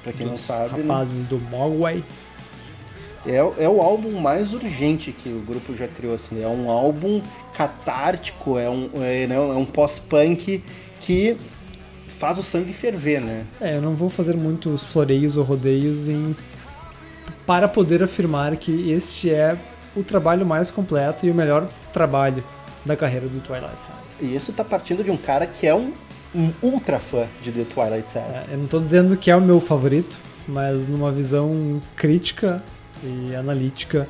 [0.02, 0.88] Pra quem não sabe, né?
[0.88, 2.02] rapazes do Mogwai.
[3.26, 6.42] é, é o álbum mais urgente que o grupo já criou, assim.
[6.42, 7.20] É um álbum
[7.54, 10.62] catártico, é um, é, né, é um pós-punk
[11.00, 11.36] que
[12.18, 13.44] faz o sangue ferver, né?
[13.60, 16.36] É, eu não vou fazer muitos floreios ou rodeios em
[17.46, 19.56] para poder afirmar que este é
[19.96, 22.44] o trabalho mais completo e o melhor trabalho
[22.84, 23.98] da carreira do Twilight Sad.
[24.20, 25.92] E isso tá partindo de um cara que é um,
[26.34, 28.28] um ultra fã de The Twilight Sad.
[28.28, 32.62] É, eu não estou dizendo que é o meu favorito, mas numa visão crítica
[33.02, 34.06] e analítica,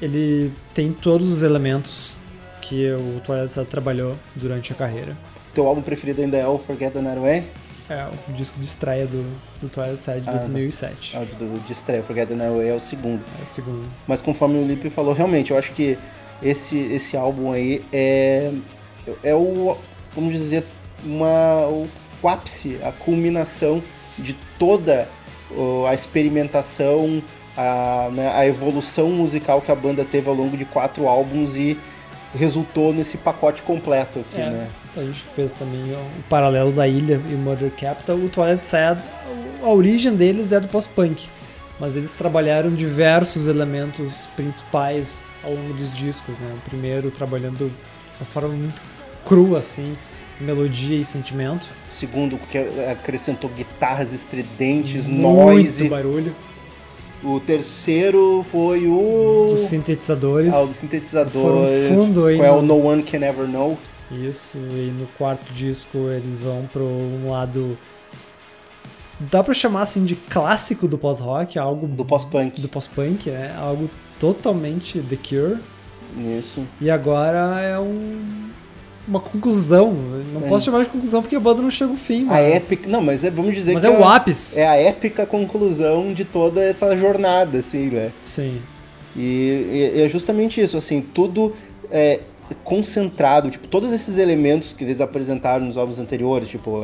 [0.00, 2.18] ele tem todos os elementos
[2.60, 5.16] que o Twilight Sad trabalhou durante a carreira.
[5.58, 7.42] Teu álbum preferido ainda é o Forget the Night Away?
[7.90, 9.24] É o disco de estreia do,
[9.60, 11.16] do Twilight Sad de Ah, 2007.
[11.16, 13.24] É o de, de estreia, Forget the Night Away é o segundo.
[13.40, 13.84] É o segundo.
[14.06, 15.98] Mas conforme o Lipe falou, realmente, eu acho que
[16.40, 18.52] esse, esse álbum aí é,
[19.24, 19.76] é o,
[20.14, 20.62] vamos dizer,
[21.04, 21.88] uma, o,
[22.28, 23.82] ápice, a culminação
[24.16, 25.08] de toda
[25.88, 27.20] a experimentação,
[27.56, 31.76] a, né, a evolução musical que a banda teve ao longo de quatro álbuns e
[32.32, 34.50] resultou nesse pacote completo aqui, É.
[34.50, 34.68] né?
[34.96, 38.16] A gente fez também o paralelo da ilha e o Mother Capital.
[38.16, 39.00] O Twilight Sad,
[39.62, 41.28] a origem deles é do post-punk,
[41.78, 46.52] mas eles trabalharam diversos elementos principais ao longo dos discos, né?
[46.56, 47.72] O primeiro trabalhando de
[48.20, 48.80] uma forma muito
[49.24, 49.96] crua, assim,
[50.40, 51.68] melodia e sentimento.
[51.90, 52.58] Segundo, que
[52.90, 55.88] acrescentou guitarras estridentes, Muito noise.
[55.88, 56.34] barulho.
[57.22, 59.48] O terceiro foi o...
[59.50, 60.54] Dos sintetizadores.
[60.54, 61.88] Ah, o dos sintetizadores.
[61.88, 63.76] Fundo aí Qual é o No One Can Ever Know?
[64.10, 67.76] Isso, e no quarto disco eles vão para um lado
[69.20, 72.60] dá pra chamar assim de clássico do pós-rock, algo Do pós-punk.
[72.60, 75.58] do pós-punk, é algo totalmente The Cure.
[76.38, 76.64] Isso.
[76.80, 78.48] E agora é um,
[79.06, 79.92] uma conclusão.
[80.32, 80.48] Não É.
[80.48, 82.88] posso chamar de conclusão porque a banda não chega ao fim, A mas, épica.
[82.88, 84.58] Não, mas é, vamos dizer mas que é o ápice.
[84.58, 88.10] É a épica conclusão de toda essa jornada, assim, né?
[88.22, 88.60] Sim.
[89.16, 91.54] E, e é justamente isso, assim, tudo
[91.90, 92.20] é
[92.64, 96.82] concentrado, tipo, todos esses elementos que eles apresentaram nos álbuns anteriores, tipo,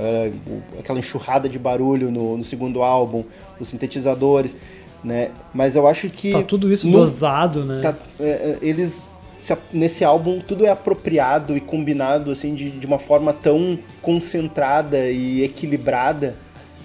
[0.79, 3.25] aquela enxurrada de barulho no, no segundo álbum,
[3.59, 4.55] os sintetizadores,
[5.03, 5.31] né?
[5.53, 7.81] Mas eu acho que Tá tudo isso no- dosado, né?
[7.83, 9.03] tá- é, é, eles
[9.71, 15.43] nesse álbum tudo é apropriado e combinado assim de, de uma forma tão concentrada e
[15.45, 16.35] equilibrada,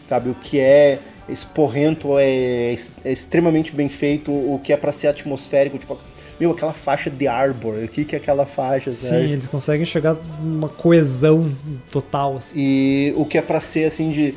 [0.10, 0.30] sabe?
[0.30, 1.00] O que é
[1.30, 2.76] esporrento é,
[3.06, 5.98] é extremamente bem feito, o que é pra ser atmosférico, tipo,
[6.40, 9.32] meu, aquela faixa de Arbor, o que que é aquela faixa, Sim, sabe?
[9.32, 11.52] eles conseguem chegar numa coesão
[11.92, 12.38] total.
[12.38, 12.54] Assim.
[12.58, 14.34] E o que é pra ser assim de,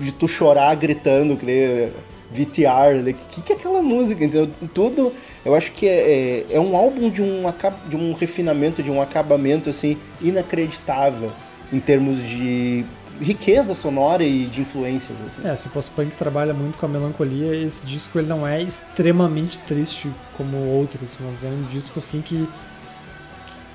[0.00, 1.90] de tu chorar gritando, que nem
[2.30, 3.14] VTR, né?
[3.30, 4.50] que, que é aquela música, entendeu?
[4.74, 5.12] Tudo,
[5.44, 7.42] eu acho que é, é, é um álbum de um,
[7.88, 11.30] de um refinamento, de um acabamento assim inacreditável
[11.72, 12.84] em termos de
[13.20, 15.16] riqueza sonora e de influências.
[15.26, 15.48] Assim.
[15.48, 19.58] É, se o post-punk trabalha muito com a melancolia, esse disco ele não é extremamente
[19.60, 22.48] triste como outros, mas é um disco assim que,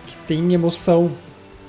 [0.07, 1.11] que tem emoção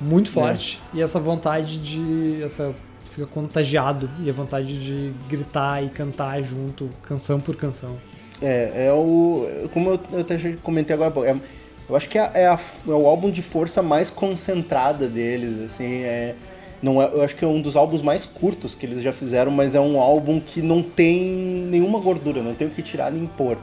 [0.01, 2.75] muito forte e essa vontade de essa
[3.11, 7.97] fica contagiado e a vontade de gritar e cantar junto, canção por canção.
[8.41, 9.69] É, é o.
[9.73, 11.37] Como eu, até já comentei agora, é,
[11.89, 12.59] eu acho que é, é a-
[12.89, 16.35] é o álbum de força mais concentrada deles, assim, é.
[16.83, 19.51] Não é, eu acho que é um dos álbuns mais curtos que eles já fizeram,
[19.53, 23.25] mas é um álbum que não tem nenhuma gordura, não tem o que tirar nem
[23.27, 23.57] pôr.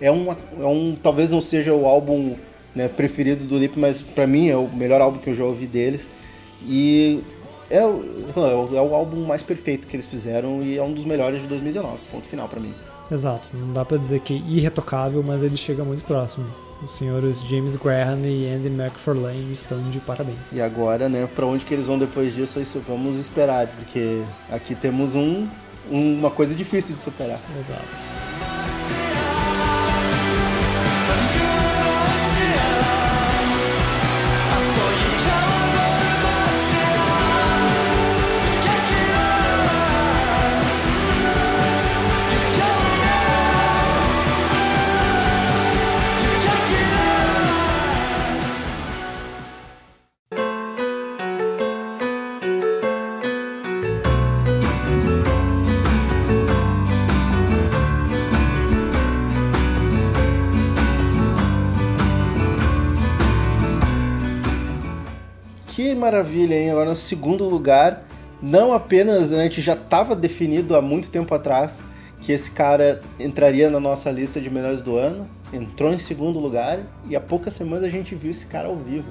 [0.00, 2.34] É um, é um talvez não seja o álbum
[2.74, 5.66] né, preferido do Lip, mas pra mim é o melhor álbum que eu já ouvi
[5.66, 6.08] deles.
[6.66, 7.20] E
[7.70, 11.04] é, é o- é o álbum mais perfeito que eles fizeram e é um dos
[11.04, 12.72] melhores de 2019, ponto final pra mim.
[13.10, 16.46] Exato, não dá pra dizer que é irretocável, mas ele chega muito próximo.
[16.84, 20.52] Os senhores James Graham e Andy McFarlane estão de parabéns.
[20.52, 24.74] E agora, né, pra onde que eles vão depois disso, isso vamos esperar, porque aqui
[24.74, 25.46] temos um,
[25.90, 27.38] um- uma coisa difícil de superar.
[27.58, 28.31] Exato.
[66.92, 68.04] No segundo lugar,
[68.40, 71.80] não apenas né, a gente já estava definido há muito tempo atrás
[72.20, 76.80] que esse cara entraria na nossa lista de melhores do ano, entrou em segundo lugar
[77.08, 79.08] e há poucas semanas a gente viu esse cara ao vivo.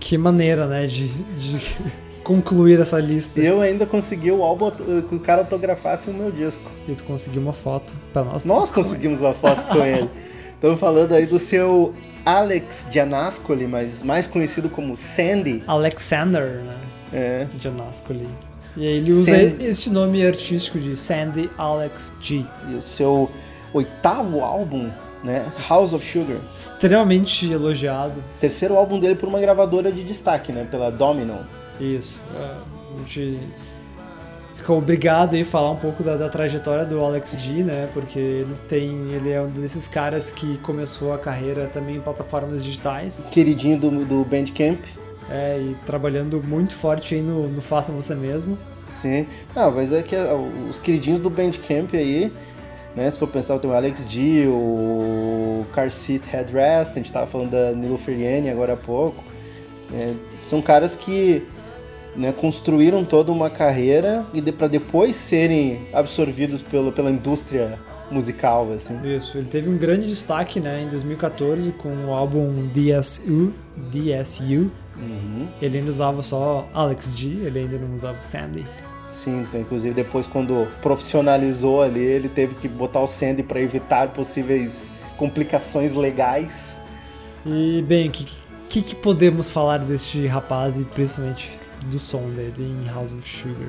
[0.00, 1.76] Que maneira, né, de, de
[2.24, 3.38] concluir essa lista.
[3.40, 4.70] Eu ainda consegui o álbum
[5.08, 6.68] que o cara autografasse o meu disco.
[6.88, 8.44] E tu conseguiu uma foto pra nós.
[8.44, 10.08] Nós conseguimos uma foto com ele.
[10.58, 11.94] Estamos falando aí do seu
[12.26, 15.62] Alex Gianascoli, mas mais conhecido como Sandy.
[15.68, 16.76] Alexander, né?
[17.12, 18.26] É, Janascoli.
[18.76, 19.64] E aí ele usa Sandy.
[19.64, 22.44] este nome artístico de Sandy Alex G.
[22.68, 23.30] e o seu
[23.72, 24.90] oitavo álbum,
[25.22, 25.46] né?
[25.68, 26.38] House of Sugar.
[26.52, 28.20] Extremamente elogiado.
[28.40, 30.66] Terceiro álbum dele por uma gravadora de destaque, né?
[30.68, 31.38] Pela Domino.
[31.80, 32.20] Isso.
[32.36, 33.67] é, A gente fica
[34.76, 37.88] obrigado aí a falar um pouco da, da trajetória do Alex G, né?
[37.92, 39.10] Porque ele tem.
[39.12, 43.26] Ele é um desses caras que começou a carreira também em plataformas digitais.
[43.30, 44.80] Queridinho do, do Bandcamp.
[45.30, 48.58] É, e trabalhando muito forte aí no, no Faça Você Mesmo.
[48.86, 49.26] Sim.
[49.54, 50.34] Ah, mas é que ah,
[50.70, 52.32] os queridinhos do Bandcamp aí,
[52.96, 53.10] né?
[53.10, 57.50] Se for pensar, tem o Alex D, o Car Seat Headrest, a gente tava falando
[57.50, 59.22] da Nilo Feriani agora há pouco.
[59.92, 60.12] É,
[60.42, 61.46] são caras que
[62.18, 67.78] né, construíram toda uma carreira e de, para depois serem absorvidos pelo, pela indústria
[68.10, 68.98] musical, assim.
[69.04, 74.70] Isso, ele teve um grande destaque né, em 2014 com o álbum DSU, DSU.
[75.62, 78.66] Ele ainda usava só Alex G, ele ainda não usava Sandy.
[79.08, 84.08] Sim, então, inclusive depois quando profissionalizou ali, ele teve que botar o Sandy para evitar
[84.08, 86.80] possíveis complicações legais.
[87.46, 88.26] E bem, o que,
[88.68, 91.50] que, que podemos falar deste rapaz e principalmente
[91.86, 93.68] do som dele em House of Sugar?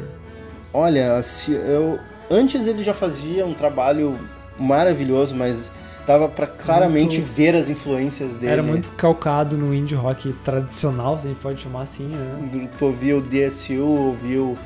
[0.73, 1.99] Olha, se eu
[2.29, 4.17] antes ele já fazia um trabalho
[4.59, 5.71] maravilhoso, mas
[6.05, 8.51] dava pra claramente Muito- ver as influências dele.
[8.53, 12.67] Era muito calcado no indie rock tradicional, se a gente pode chamar assim, né?
[12.77, 14.57] Tu ouvia o DSU, ouvia o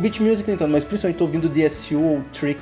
[0.00, 2.60] beat music nem tanto, mas principalmente tô ouvindo DSU ou Trick,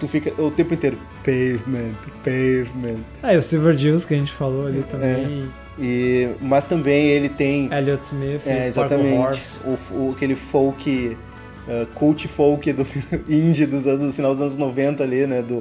[0.00, 1.94] tu fica o tempo inteiro pavement,
[2.24, 3.00] pavement.
[3.22, 5.48] Ah, e o Silver Dills que a gente falou ali também.
[5.78, 9.64] E, mas também ele tem Elliot Smith, é, exatamente Horse.
[9.66, 11.16] o, o- aquele folk,
[11.66, 12.86] uh, cult folk do
[13.28, 15.56] indie dos anos, do final dos anos 90 ali, né, do,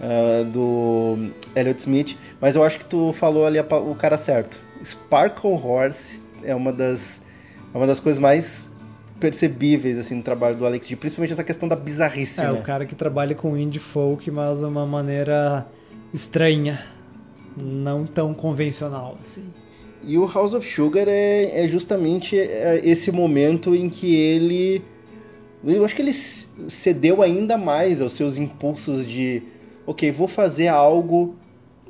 [0.00, 2.16] uh, do Elliot Smith.
[2.40, 4.58] Mas eu acho que tu falou ali a o cara certo.
[4.82, 7.20] Sparkle Horse é uma das,
[7.74, 8.70] é uma das coisas mais
[9.20, 12.50] percebíveis assim no trabalho do Alex G, principalmente essa questão da bizarrice, É, né?
[12.52, 15.66] o cara que trabalha com indie folk, mas de uma maneira
[16.12, 16.80] estranha.
[17.56, 19.44] Não tão convencional, assim.
[20.04, 24.82] E o House of Sugar é, é justamente é, esse momento em que ele.
[25.64, 29.42] Eu acho que ele cedeu ainda mais aos seus impulsos de.
[29.86, 31.36] Ok, vou fazer algo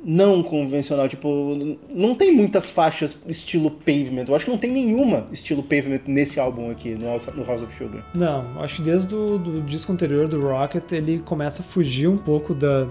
[0.03, 1.07] não convencional.
[1.07, 4.25] Tipo, não tem muitas faixas estilo pavement.
[4.27, 7.63] Eu acho que não tem nenhuma estilo pavement nesse álbum aqui, no House, no House
[7.63, 8.05] of Sugar.
[8.13, 12.17] Não, acho que desde o do disco anterior do Rocket ele começa a fugir um
[12.17, 12.87] pouco da,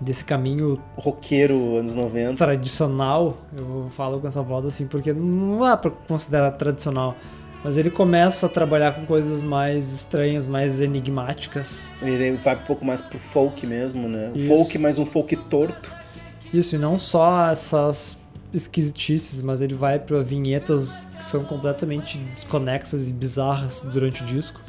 [0.00, 2.36] desse caminho Roqueiro, anos 90.
[2.36, 3.38] tradicional.
[3.56, 7.16] Eu falo com essa voz assim porque não dá pra considerar tradicional.
[7.64, 11.90] Mas ele começa a trabalhar com coisas mais estranhas, mais enigmáticas.
[12.00, 14.30] Ele vai um pouco mais pro folk mesmo, né?
[14.34, 14.46] Isso.
[14.46, 15.92] Folk, mas um folk torto.
[16.54, 18.16] Isso, e não só essas
[18.54, 24.60] esquisitices, mas ele vai para vinhetas que são completamente desconexas e bizarras durante o disco.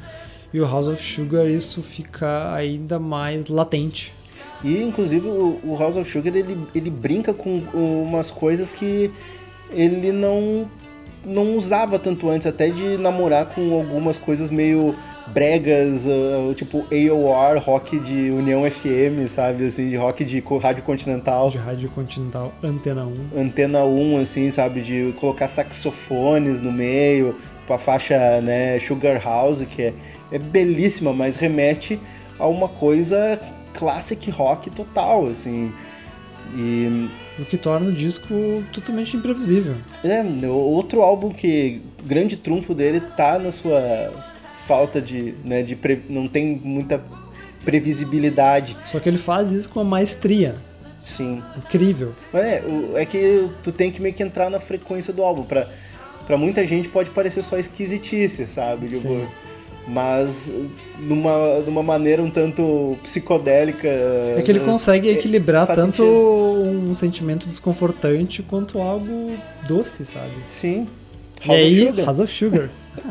[0.51, 4.13] E o House of Sugar isso fica ainda mais latente.
[4.63, 9.11] E inclusive o, o House of Sugar ele, ele brinca com umas coisas que
[9.71, 10.67] ele não
[11.25, 14.95] não usava tanto antes, até de namorar com algumas coisas meio
[15.27, 21.49] bregas, ah, tipo AOR, rock de União FM, sabe, assim, de rock de rádio continental,
[21.49, 23.39] De Rádio Continental Antena 1.
[23.39, 27.35] antena 1, assim, sabe, de colocar saxofones no meio,
[27.67, 29.93] com a faixa, né, Sugar House, que é,
[30.31, 31.99] é belíssima, mas remete
[32.39, 33.39] a uma coisa
[33.79, 35.71] classic rock total, assim.
[36.53, 37.09] E
[37.39, 38.27] O que torna o disco
[38.73, 39.75] totalmente imprevisível.
[40.03, 43.79] é, outro álbum que grande trunfo dele tá na sua
[44.67, 47.01] falta de, né, de pre- não tem muita
[47.63, 48.75] previsibilidade.
[48.85, 50.55] Só que ele faz isso com uma maestria
[51.03, 51.41] Sim.
[51.57, 52.13] incrível.
[52.33, 52.63] Mas é,
[52.95, 55.43] é que tu tem que meio que entrar na frequência do álbum.
[55.43, 55.67] Pra,
[56.25, 58.87] pra muita gente pode parecer só esquisitice, sabe?
[58.87, 59.27] Tipo, Sim.
[59.89, 60.51] Mas
[60.99, 63.87] numa, numa maneira um tanto psicodélica.
[63.87, 66.89] É que ele consegue é, equilibrar faz tanto sentido.
[66.91, 69.35] um sentimento desconfortante quanto algo
[69.67, 70.35] doce, sabe?
[70.47, 70.85] Sim.
[71.43, 72.05] e House of aí, Sugar.
[72.05, 72.69] House of Sugar.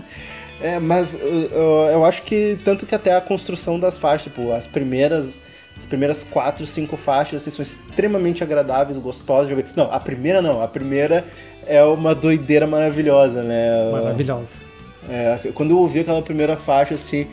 [0.61, 4.51] É, mas uh, uh, eu acho que tanto que até a construção das faixas, tipo,
[4.51, 5.41] as primeiras.
[5.79, 9.67] As primeiras quatro, cinco faixas assim, são extremamente agradáveis, gostosas de ouvir.
[9.77, 10.61] Não, a primeira não.
[10.61, 11.25] A primeira
[11.65, 13.89] é uma doideira maravilhosa, né?
[13.93, 14.68] Maravilhosa.
[15.09, 17.27] É, quando eu ouvi aquela primeira faixa, assim,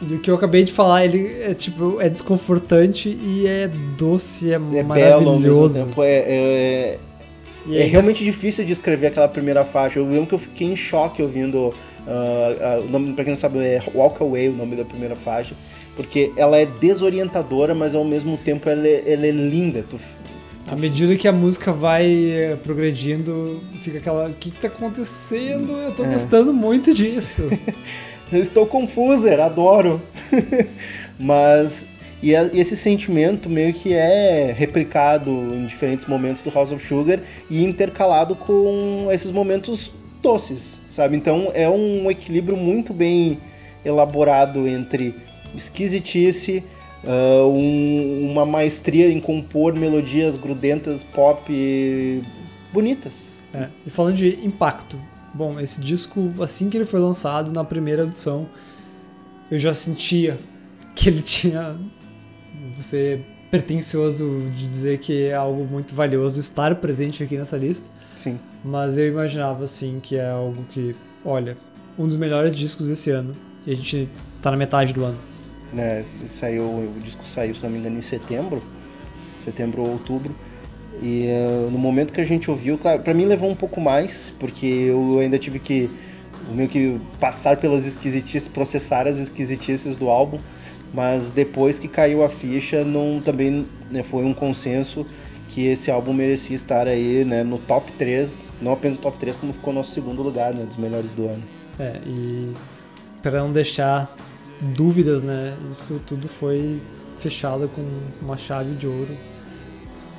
[0.00, 4.50] E o que eu acabei de falar, ele é tipo, é desconfortante e é doce,
[4.50, 5.86] é, é maravilhoso.
[5.86, 6.02] tempo.
[6.02, 6.98] É, é,
[7.70, 9.98] é aí, realmente difícil de escrever aquela primeira faixa.
[9.98, 11.72] Eu lembro que eu fiquei em choque ouvindo.
[12.06, 15.16] ah, ah, o nome, pra quem não sabe, é Walk Away o nome da primeira
[15.16, 15.54] faixa.
[15.96, 19.82] Porque ela é desorientadora, mas ao mesmo tempo ela é, ela é linda.
[19.88, 19.98] Tu,
[20.68, 24.28] À medida que a música vai eh, progredindo, fica aquela.
[24.28, 25.72] O que, que tá acontecendo?
[25.74, 26.08] Eu tô É.
[26.08, 27.48] gostando muito disso.
[28.32, 30.02] Eu estou confusa, adoro.
[31.18, 31.86] Mas
[32.20, 36.84] e, a- e esse sentimento meio que é replicado em diferentes momentos do House of
[36.84, 41.16] Sugar e intercalado com esses momentos doces, sabe?
[41.16, 43.38] Então é um equilíbrio muito bem
[43.84, 45.14] elaborado entre
[45.54, 46.64] esquisitice,
[47.06, 52.22] ah, um- uma maestria em compor melodias grudentas pop
[52.72, 53.28] bonitas.
[53.54, 54.98] É, E falando de impacto,
[55.32, 58.46] bom, esse disco, assim que ele foi lançado na primeira edição,
[59.50, 60.38] eu já sentia
[60.94, 61.76] que ele tinha.
[62.76, 63.20] Você
[63.50, 68.38] pretencioso de dizer que é algo muito valioso estar presente aqui nessa lista, Sim.
[68.64, 71.56] mas eu imaginava assim que é algo que, olha,
[71.98, 73.34] um dos melhores discos desse ano
[73.66, 74.08] e a gente
[74.42, 75.16] tá na metade do ano.
[75.72, 78.62] Né, saiu, o disco saiu, se não me engano, em setembro,
[79.44, 80.34] setembro ou outubro.
[81.02, 84.32] E eh, no momento que a gente ouviu, claro, pra mim levou um pouco mais,
[84.38, 85.90] porque eu ainda tive que
[86.52, 90.38] meio que passar pelas esquisitices, processar as esquisitices do álbum,
[90.94, 95.04] mas depois que caiu a ficha, não também né, foi um consenso
[95.48, 99.36] que esse álbum merecia estar aí, né, no top 3, não apenas no top 3,
[99.36, 101.42] como ficou nosso segundo lugar, né, dos melhores do ano.
[101.78, 102.52] É, e
[103.22, 104.14] para não deixar
[104.60, 105.56] dúvidas, né?
[105.70, 106.80] Isso tudo foi
[107.18, 107.82] fechado com
[108.22, 109.16] uma chave de ouro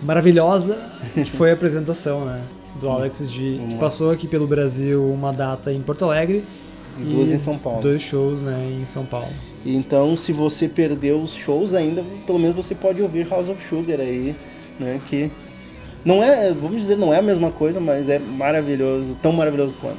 [0.02, 0.78] maravilhosa,
[1.14, 2.44] que foi a apresentação, né?
[2.80, 6.44] Do Alex G, que passou aqui pelo Brasil uma data em Porto Alegre
[7.00, 7.82] e duas em São Paulo.
[7.82, 9.30] Dois shows, né, em São Paulo.
[9.66, 14.00] Então, se você perdeu os shows ainda, pelo menos você pode ouvir House of Sugar
[14.00, 14.36] aí,
[14.80, 15.02] né?
[15.08, 15.32] Que
[16.06, 19.98] não é, vamos dizer, não é a mesma coisa, mas é maravilhoso, tão maravilhoso quanto.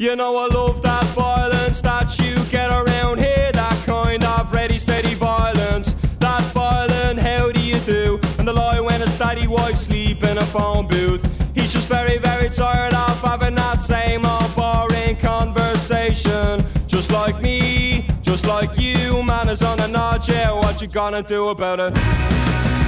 [0.00, 4.78] You know I love that violence that you get around here, that kind of ready,
[4.78, 5.94] steady violence.
[6.20, 8.18] That violent, how do you do?
[8.38, 11.22] And the lie when it's daddy white sleep in a phone booth.
[11.54, 16.64] He's just very, very tired of having that same old boring conversation.
[16.86, 21.22] Just like me, just like you, man is on a nod, yeah, what you gonna
[21.22, 22.79] do about it?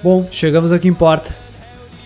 [0.00, 1.34] Bom, chegamos ao que importa.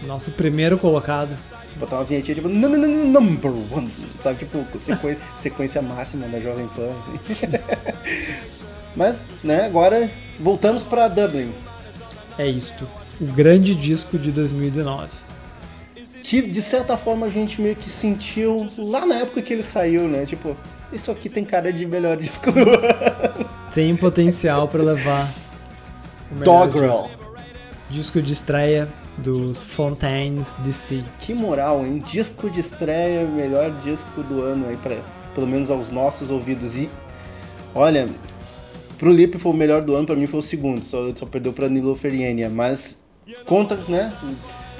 [0.06, 1.36] Nosso primeiro colocado.
[1.76, 3.92] Botar uma vinhetinha tipo "Num, num, num, number one,
[4.22, 4.38] sabe?
[4.38, 6.90] Tipo, sequência, sequência máxima da Jovem Pan.
[7.28, 7.46] Assim.
[8.96, 10.10] Mas, né, agora
[10.40, 11.52] voltamos pra Dublin.
[12.38, 12.88] É isto.
[13.20, 15.10] O grande disco de 2019.
[16.22, 20.08] Que de certa forma a gente meio que sentiu lá na época que ele saiu,
[20.08, 20.24] né?
[20.24, 20.56] Tipo,
[20.92, 23.50] isso aqui tem cara de melhor disco do ano.
[23.74, 25.32] Tem potencial para levar
[26.30, 26.92] o Doggerel.
[26.92, 27.10] disco.
[27.90, 28.88] disco de estreia
[29.18, 31.02] dos Fontaines DC.
[31.20, 32.02] Que moral, hein?
[32.10, 34.96] Disco de estreia, melhor disco do ano aí, pra,
[35.34, 36.76] pelo menos aos nossos ouvidos.
[36.76, 36.90] E,
[37.74, 38.08] olha,
[38.98, 41.52] pro Lip foi o melhor do ano, pra mim foi o segundo, só, só perdeu
[41.52, 42.98] pra Nilo Ferienia, mas
[43.46, 44.12] conta, né?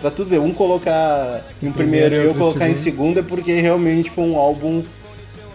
[0.01, 3.15] Pra tudo ver, um colocar em primeiro e eu em colocar em segundo.
[3.15, 4.83] segundo é porque realmente foi um álbum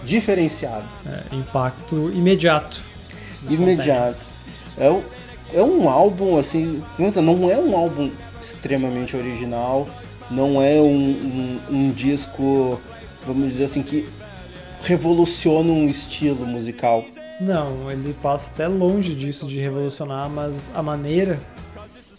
[0.07, 2.81] diferenciado, É, impacto imediato.
[3.49, 4.27] imediato.
[4.77, 5.01] É,
[5.53, 8.09] é um álbum, assim, não é um álbum
[8.41, 9.88] extremamente original,
[10.31, 12.79] não é um, um, um disco,
[13.25, 14.07] vamos dizer assim, que
[14.84, 17.03] revoluciona um estilo musical.
[17.39, 21.39] Não, ele passa até longe disso de revolucionar, mas a maneira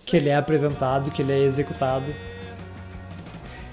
[0.07, 2.15] que ele é apresentado, que ele é executado,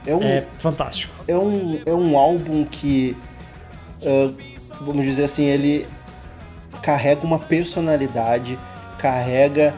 [0.05, 1.13] É um, é fantástico.
[1.27, 3.15] é um, é um álbum que,
[4.05, 4.31] ah,
[4.81, 5.87] vamos dizer assim, ele
[6.81, 8.57] carrega uma personalidade,
[8.99, 9.73] carrega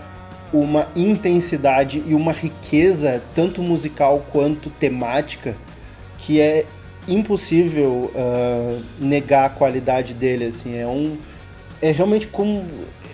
[0.53, 5.55] uma intensidade e uma riqueza, tanto musical quanto temática,
[6.19, 6.65] que é
[7.07, 10.45] impossível ah, negar a qualidade dele.
[10.45, 11.17] Assim, é um,
[11.81, 12.65] é realmente como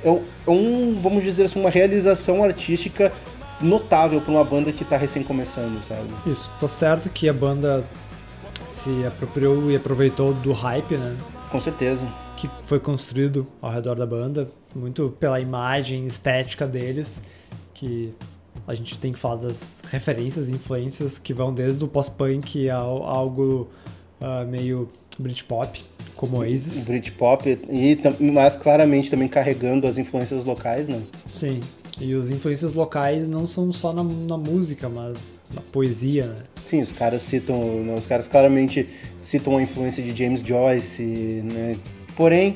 [0.03, 3.11] é um- é vamos dizer assim, uma realização artística
[3.61, 6.09] notável para uma banda que está recém começando, sabe?
[6.25, 7.85] Isso, tô certo que a banda
[8.67, 11.15] se apropriou e aproveitou do hype, né?
[11.49, 12.05] Com certeza.
[12.37, 17.21] Que foi construído ao redor da banda, muito pela imagem estética deles,
[17.73, 18.13] que
[18.67, 23.03] a gente tem que falar das referências e influências que vão desde o pós-punk ao
[23.03, 23.69] algo
[24.21, 25.83] ah, meio Britpop,
[26.15, 26.85] como Oasis.
[26.87, 27.99] Britpop e
[28.31, 31.01] mas claramente também carregando as influências locais, né?
[31.31, 31.61] Sim.
[31.99, 36.35] E as influências locais não são só na, na música, mas na poesia, né?
[36.65, 38.89] Sim, os caras citam, né, os caras claramente
[39.21, 41.77] citam a influência de James Joyce, né?
[42.15, 42.55] Porém,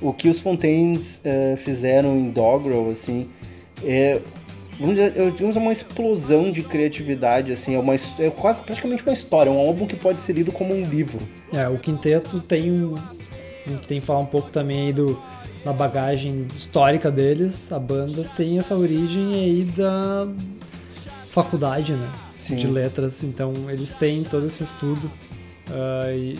[0.00, 3.28] o que os Fontaines eh, fizeram em Doggerel, assim,
[3.84, 4.20] é,
[4.80, 9.02] vamos dizer, eu- digamos, é uma explosão de criatividade, assim, é, uma, é quase- praticamente
[9.02, 11.20] uma história, é um álbum que pode ser lido como um livro.
[11.52, 12.94] É, o quinteto tem um.
[13.88, 15.20] Tem que falar um pouco também aí do,
[15.66, 17.70] da bagagem histórica deles.
[17.72, 20.28] A banda tem essa origem aí da
[21.28, 22.08] faculdade, né?
[22.38, 22.54] Sim.
[22.54, 23.24] De letras.
[23.24, 25.10] Então eles têm todo esse estudo
[25.68, 26.38] ah, e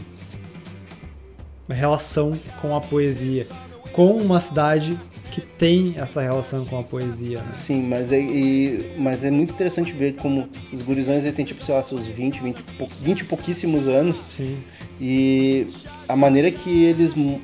[1.68, 3.46] relação com a poesia.
[3.92, 4.96] Com uma cidade
[5.32, 7.52] que tem essa relação com a poesia, né?
[7.66, 11.74] Sim, mas é, e- mas é muito interessante ver como esses gurizões têm, tipo, sei
[11.74, 14.58] lá, seus 20, 20, e pou- 20 e pouquíssimos anos, Sim.
[15.00, 15.66] E
[16.08, 17.40] a maneira que eles mo-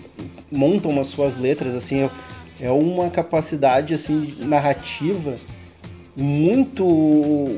[0.51, 2.11] montam as suas letras, assim, é-
[2.67, 5.37] é uma capacidade, assim, narrativa
[6.17, 7.57] muito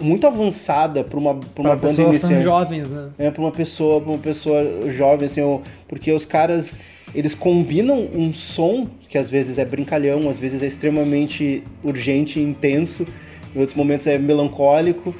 [0.00, 2.42] muito avançada para uma, pra uma Para banda pessoas iniciante.
[2.44, 3.08] jovens, né?
[3.18, 5.40] É, para uma pessoa, pra uma pessoa jovem, assim,
[5.88, 6.78] porque os caras,
[7.12, 12.42] eles combinam um som que às vezes é brincalhão, às vezes é extremamente urgente e
[12.44, 13.08] intenso,
[13.56, 15.12] em outros momentos é melancólico.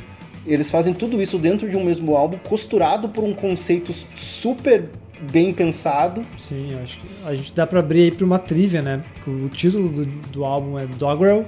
[0.49, 4.89] Eles fazem tudo isso dentro de um mesmo álbum, costurado por um conceito super
[5.31, 6.23] bem pensado.
[6.37, 9.03] Sim, acho que a gente dá pra abrir aí pra uma trivia, né?
[9.27, 11.45] O título do, do álbum é Doggerel,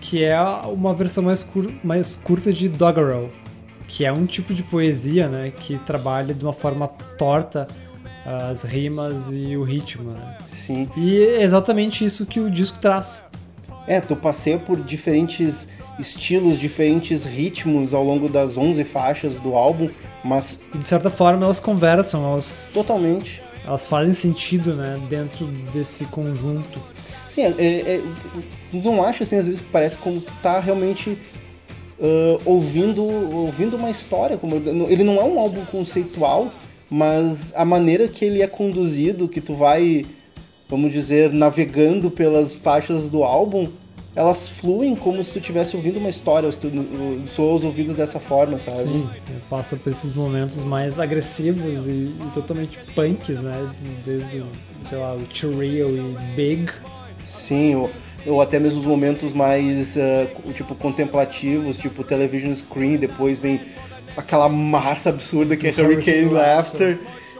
[0.00, 3.30] que é uma versão mais, cur- mais curta de Doggerel,
[3.86, 5.52] que é um tipo de poesia, né?
[5.54, 7.66] Que trabalha de uma forma torta
[8.50, 10.36] as rimas e o ritmo, né?
[10.48, 10.88] Sim.
[10.96, 13.24] E é exatamente isso que o disco traz.
[13.86, 15.66] É, tu passeia por diferentes
[15.98, 19.88] estilos, diferentes ritmos ao longo das 11 faixas do álbum,
[20.24, 23.42] mas E de certa forma elas conversam, elas, totalmente.
[23.66, 25.00] elas fazem sentido, né?
[25.08, 26.80] Dentro desse conjunto.
[27.30, 28.02] Sim, é, é- é-
[28.72, 31.16] não acho assim, às vezes que parece como tu tá realmente
[32.00, 33.02] ah, ouvindo,
[33.34, 34.36] ouvindo uma história.
[34.36, 34.54] Como,
[34.88, 36.48] ele não é um álbum conceitual,
[36.88, 40.04] mas a maneira que ele é conduzido, que tu vai,
[40.68, 43.66] vamos dizer, navegando pelas faixas do álbum,
[44.18, 46.68] elas fluem como se tu estivesse ouvindo uma história, se tu
[47.28, 48.76] soa os ouvidos dessa forma, sabe?
[48.76, 49.08] Sim,
[49.48, 53.70] passa por esses momentos mais agressivos e, e totalmente punks, né?
[54.04, 54.46] Desde, o,
[54.88, 56.68] sei lá, o Real e Big.
[57.24, 57.90] Sim, ou,
[58.26, 59.96] ou até mesmo os momentos mais,
[60.34, 63.60] co- tipo, contemplativos, tipo television screen, depois vem
[64.16, 66.98] aquela massa absurda que é Hurricane Hurricane Laughter,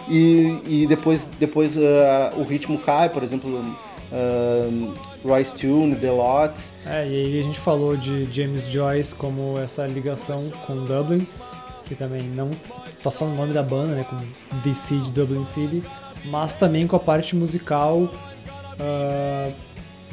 [0.09, 3.61] e, e depois, depois ah, o ritmo cai, por exemplo,
[4.13, 9.59] ah, Royce Tune, The Lots, É, e aí a gente falou de James Joyce como
[9.59, 11.27] essa ligação com Dublin,
[11.85, 12.51] que também não
[13.03, 14.05] tá só no nome da banda, né?
[14.05, 14.17] Com
[14.61, 15.83] DC de Dublin City,
[16.27, 18.09] mas também com a parte musical
[18.79, 19.51] ah,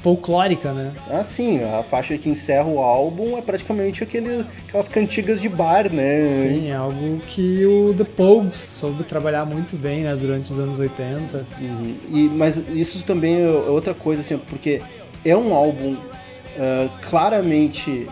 [0.06, 0.92] folclórica, né?
[1.10, 5.92] ah sim, a faixa que encerra o álbum é praticamente aquele, aquelas cantigas de bar,
[5.92, 6.28] né?
[6.28, 10.16] Sim, é algo que o The Pogues soube trabalhar muito bem, né?
[10.16, 11.48] Durante os anos 80.
[11.60, 11.96] Uhum.
[12.12, 14.80] E, mas isso também é outra coisa, assim, porque
[15.26, 15.96] é um álbum
[16.60, 18.08] ah, claramente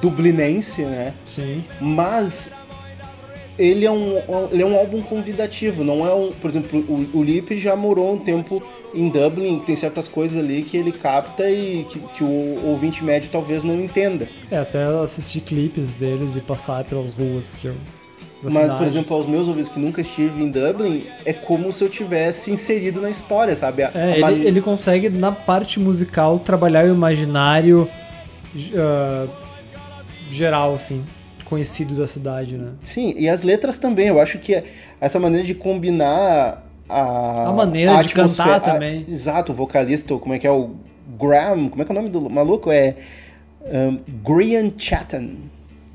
[0.00, 1.12] dublinense, né?
[1.22, 1.62] Sim.
[1.78, 2.50] mas
[3.58, 4.16] ele é um,
[4.50, 8.14] ele é um álbum convidativo, não é um, por exemplo, o, o Lip já morou
[8.14, 8.62] um tempo
[8.94, 13.28] em Dublin, tem certas coisas ali que ele capta e que, que o ouvinte médio
[13.30, 14.28] talvez não entenda.
[14.50, 17.74] É, até assistir clipes deles e passar pelas ruas que eu.
[18.42, 18.84] Mas, por cidade.
[18.86, 23.00] exemplo, aos meus ouvidos que nunca estive em Dublin, é como se eu tivesse inserido
[23.00, 23.82] na história, sabe?
[23.82, 27.88] A- É, a ele, ele consegue, na parte musical, trabalhar o imaginário
[28.76, 29.26] ah,
[30.30, 31.02] geral, assim,
[31.46, 32.72] conhecido da cidade, né?
[32.82, 34.62] Sim, e as letras também, eu acho que
[35.00, 37.48] essa maneira de combinar a...
[37.48, 39.04] A maneira de atmosfera- cantar a- também.
[39.08, 40.70] exato, o vocalista, como é que é o
[41.18, 42.70] Graham, como é que é o nome do maluco?
[42.70, 42.94] É
[43.64, 45.30] um, Grian Chatham,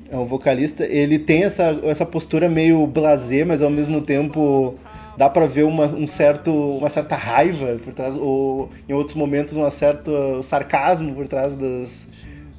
[0.10, 4.76] é o vocalista, ele tem essa, essa postura meio blasé, mas ao mesmo tempo
[5.18, 9.56] dá pra ver uma, um certo, uma certa raiva por trás, ou em outros momentos
[9.56, 12.07] um certo sarcasmo por trás das,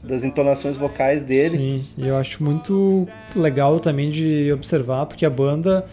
[0.03, 1.79] das entonações vocais dele.
[1.79, 3.07] Sim, e eu acho muito
[3.37, 5.87] legal também de observar, porque a banda.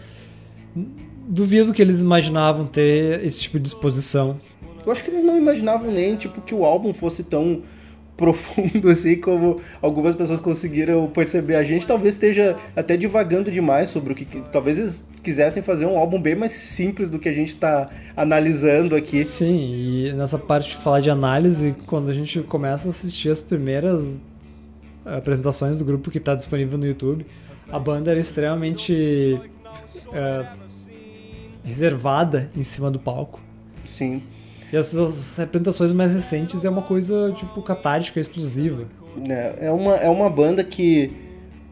[1.32, 4.36] Duvido que eles imaginavam ter esse tipo de exposição.
[4.84, 7.62] Eu acho que eles não imaginavam nem, tipo, que o álbum fosse tão
[8.16, 11.54] profundo assim como algumas pessoas conseguiram perceber.
[11.54, 14.24] A gente talvez esteja até divagando demais sobre o que...
[14.50, 18.96] Talvez eles quisessem fazer um álbum bem mais simples do que a gente tá analisando
[18.96, 19.24] aqui.
[19.24, 23.42] Sim, e nessa parte de falar de análise, quando a gente começa a assistir as
[23.42, 24.20] primeiras
[25.04, 27.26] apresentações do grupo que está disponível no YouTube,
[27.70, 29.40] a banda era extremamente
[30.12, 30.46] eh,
[31.64, 33.40] reservada em cima do palco.
[33.84, 34.22] Sim.
[34.72, 38.86] E essas apresentações mais recentes é uma coisa, tipo, catártica, explosiva.
[39.28, 41.10] É, é uma, é uma banda que,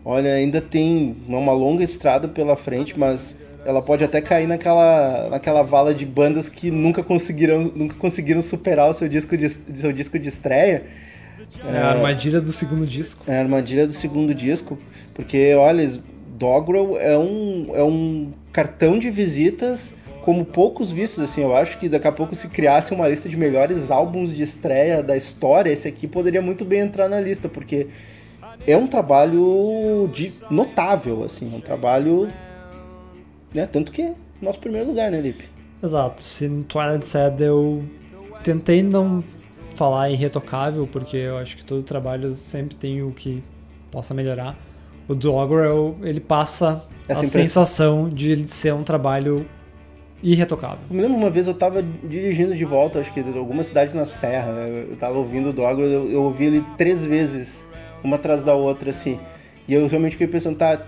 [0.09, 3.37] olha, ainda tem uma longa estrada pela frente, mas
[3.67, 8.89] ela pode até cair naquela, naquela vala de bandas que nunca conseguiram, nunca conseguiram superar
[8.89, 10.85] o seu disco de, seu disco de estreia.
[11.71, 13.23] É a armadilha do segundo disco.
[13.27, 14.79] É a armadilha do segundo disco,
[15.15, 16.01] porque, olha,
[16.39, 21.87] Doggerel é um, é um cartão de visitas como poucos vistos, assim, eu acho que
[21.89, 25.89] daqui a pouco se criasse uma lista de melhores álbuns de estreia da história, esse
[25.89, 27.87] aqui poderia muito bem entrar na lista, porque
[28.67, 32.29] é um trabalho de notável, assim, é um trabalho,
[33.55, 35.45] né, tanto que é nosso primeiro lugar, né, Lipe?
[35.83, 36.23] Exato.
[36.23, 37.85] Se no Twilight Sad eu
[38.43, 39.23] tentei não
[39.75, 43.43] falar irretocável, porque eu acho que todo trabalho sempre tem o que
[43.91, 44.57] possa melhorar.
[45.07, 47.65] O Doggerel, ele passa Essa a impressão.
[47.65, 49.47] sensação de ele ser um trabalho
[50.23, 50.81] irretocável.
[50.91, 53.95] Eu me lembro uma vez eu tava dirigindo de volta, acho que de alguma cidade
[53.95, 54.51] na Serra.
[54.51, 57.65] Eu tava ouvindo o Doggerel, eu, eu ouvi ele três vezes,
[58.03, 59.19] uma atrás da outra, assim.
[59.67, 60.83] E eu realmente fiquei pensando, tá.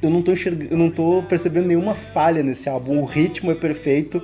[0.00, 3.00] Eu não tô enxergando, eu não tô percebendo nenhuma falha nesse álbum.
[3.00, 4.22] O ritmo é perfeito,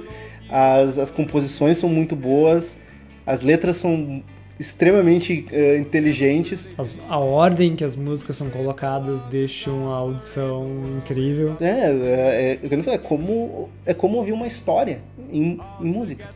[0.51, 2.77] as, as composições são muito boas,
[3.25, 4.23] as letras são
[4.59, 6.69] extremamente eh, inteligentes.
[6.77, 10.67] As- a ordem que as músicas são colocadas deixam a audição
[10.99, 11.57] incrível.
[11.61, 15.01] É, é, é, eu é como, é como ouvir uma história
[15.31, 16.29] em, em música.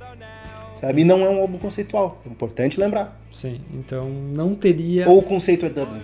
[0.82, 1.02] Sabe?
[1.02, 2.20] E não é um álbum conceitual.
[2.26, 3.16] É importante lembrar.
[3.30, 5.08] Sim, então não teria.
[5.08, 6.02] Ou o conceito é Dublin.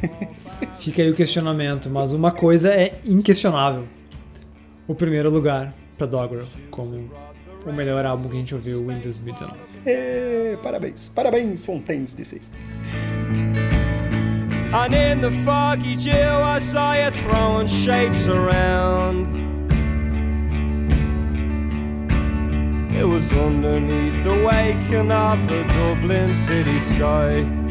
[0.80, 3.84] Fica aí o questionamento, mas uma coisa é inquestionável.
[4.88, 7.10] O primeiro lugar pra Doggerel como
[7.66, 9.54] o melhor álbum que a gente ouviu em 2019.
[9.84, 12.40] Ê, parabéns, parabéns, Fontaines DC.
[14.72, 19.45] And in the foggy dew, I saw you throwing shapes around.
[22.98, 27.65] It was underneath the waking of the Dublin city sky.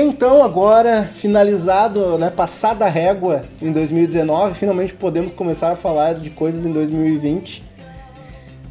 [0.00, 6.30] Então agora finalizado, né, passada a régua em 2019, finalmente podemos começar a falar de
[6.30, 7.70] coisas em 2020.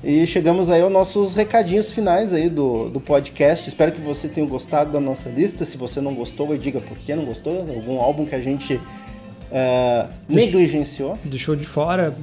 [0.01, 3.68] E chegamos aí aos nossos recadinhos finais aí do, do podcast.
[3.68, 5.65] Espero que você tenha gostado da nossa lista.
[5.65, 7.60] Se você não gostou, diga por que não gostou.
[7.60, 8.80] Algum álbum que a gente
[9.51, 11.18] eh, negligenciou.
[11.26, 12.15] Deixou de fora,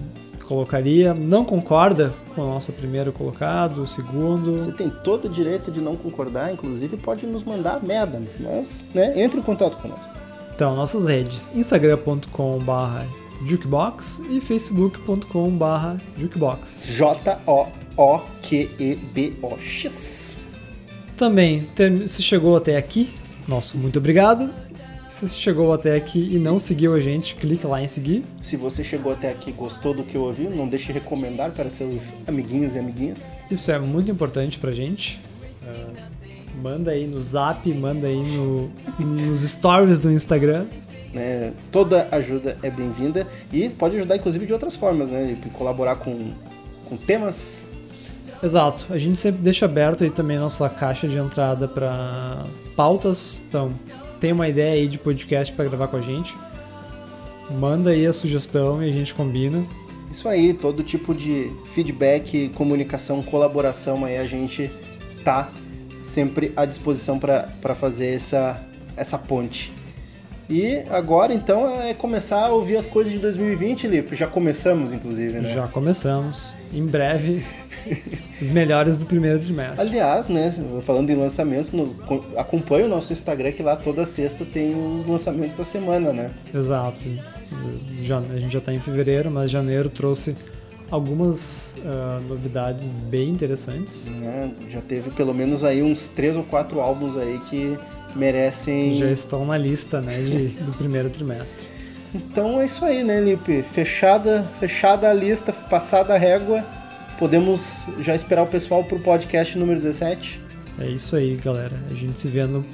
[0.46, 1.12] colocaria.
[1.12, 4.54] Não concorda com o nosso primeiro colocado, o segundo.
[4.54, 9.20] Você tem todo o direito de não concordar, inclusive pode nos mandar merda, mas né,
[9.22, 10.08] entre em contato conosco.
[10.54, 16.86] Então, nossas redes: instagram.com.br jukebox e facebook.com.br jukebox.
[16.86, 17.76] J-O-O-Q-E-B-O-X.
[21.16, 21.68] Também,
[22.06, 23.12] se chegou até aqui,
[23.48, 24.50] nosso muito obrigado.
[25.16, 28.22] Se chegou até aqui e não seguiu a gente, clique lá em seguir.
[28.42, 31.70] Se você chegou até aqui e gostou do que ouviu, não deixe de recomendar para
[31.70, 33.38] seus amiguinhos e amiguinhas.
[33.50, 35.18] Isso é muito importante pra gente.
[35.66, 35.86] Ah,
[36.62, 40.66] manda aí no zap, manda aí no, nos stories do Instagram.
[41.14, 41.54] né?
[41.72, 45.34] Toda ajuda é bem-vinda e pode ajudar, inclusive, de outras formas, né?
[45.42, 46.30] E Colaborar com,
[46.90, 47.64] com temas.
[48.42, 52.44] Exato, a gente sempre deixa aberto aí também a nossa caixa de entrada para
[52.76, 53.42] pautas.
[53.48, 53.72] Então,
[54.20, 56.36] tem uma ideia aí de podcast para gravar com a gente?
[57.50, 59.64] Manda aí a sugestão e a gente combina.
[60.10, 64.70] Isso aí, todo tipo de feedback, comunicação, colaboração aí a gente
[65.24, 65.50] tá
[66.02, 68.60] sempre à disposição para fazer essa,
[68.96, 69.72] essa ponte.
[70.48, 74.14] E agora então é começar a ouvir as coisas de 2020, Lipe.
[74.14, 75.52] Já começamos, inclusive, né?
[75.52, 76.56] Já começamos.
[76.72, 77.44] Em breve,
[78.40, 79.80] os melhores do primeiro trimestre.
[79.86, 80.52] Aliás, né,
[80.84, 85.06] falando em lançamentos, no, co- acompanhe o nosso Instagram que lá toda sexta tem os
[85.06, 86.30] lançamentos da semana, né?
[86.54, 87.04] Exato.
[88.02, 90.36] Já, a gente já está em fevereiro, mas janeiro trouxe
[90.90, 94.10] algumas ah, novidades bem interessantes.
[94.10, 97.76] Né, Já teve pelo menos aí uns três ou quatro álbuns aí que
[98.14, 98.96] merecem.
[98.98, 101.66] Já estão na lista né, de, do primeiro trimestre.
[102.14, 103.62] Então é isso aí, né, Lipe?
[103.62, 106.64] Fechada, fechada a lista, passada a régua.
[107.18, 110.40] Podemos já esperar o pessoal pro podcast número 17.
[110.78, 111.80] É isso aí, galera.
[111.90, 112.64] A gente se vê no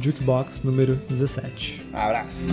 [0.00, 1.82] Jukebox número 17.
[1.92, 2.48] Abraço.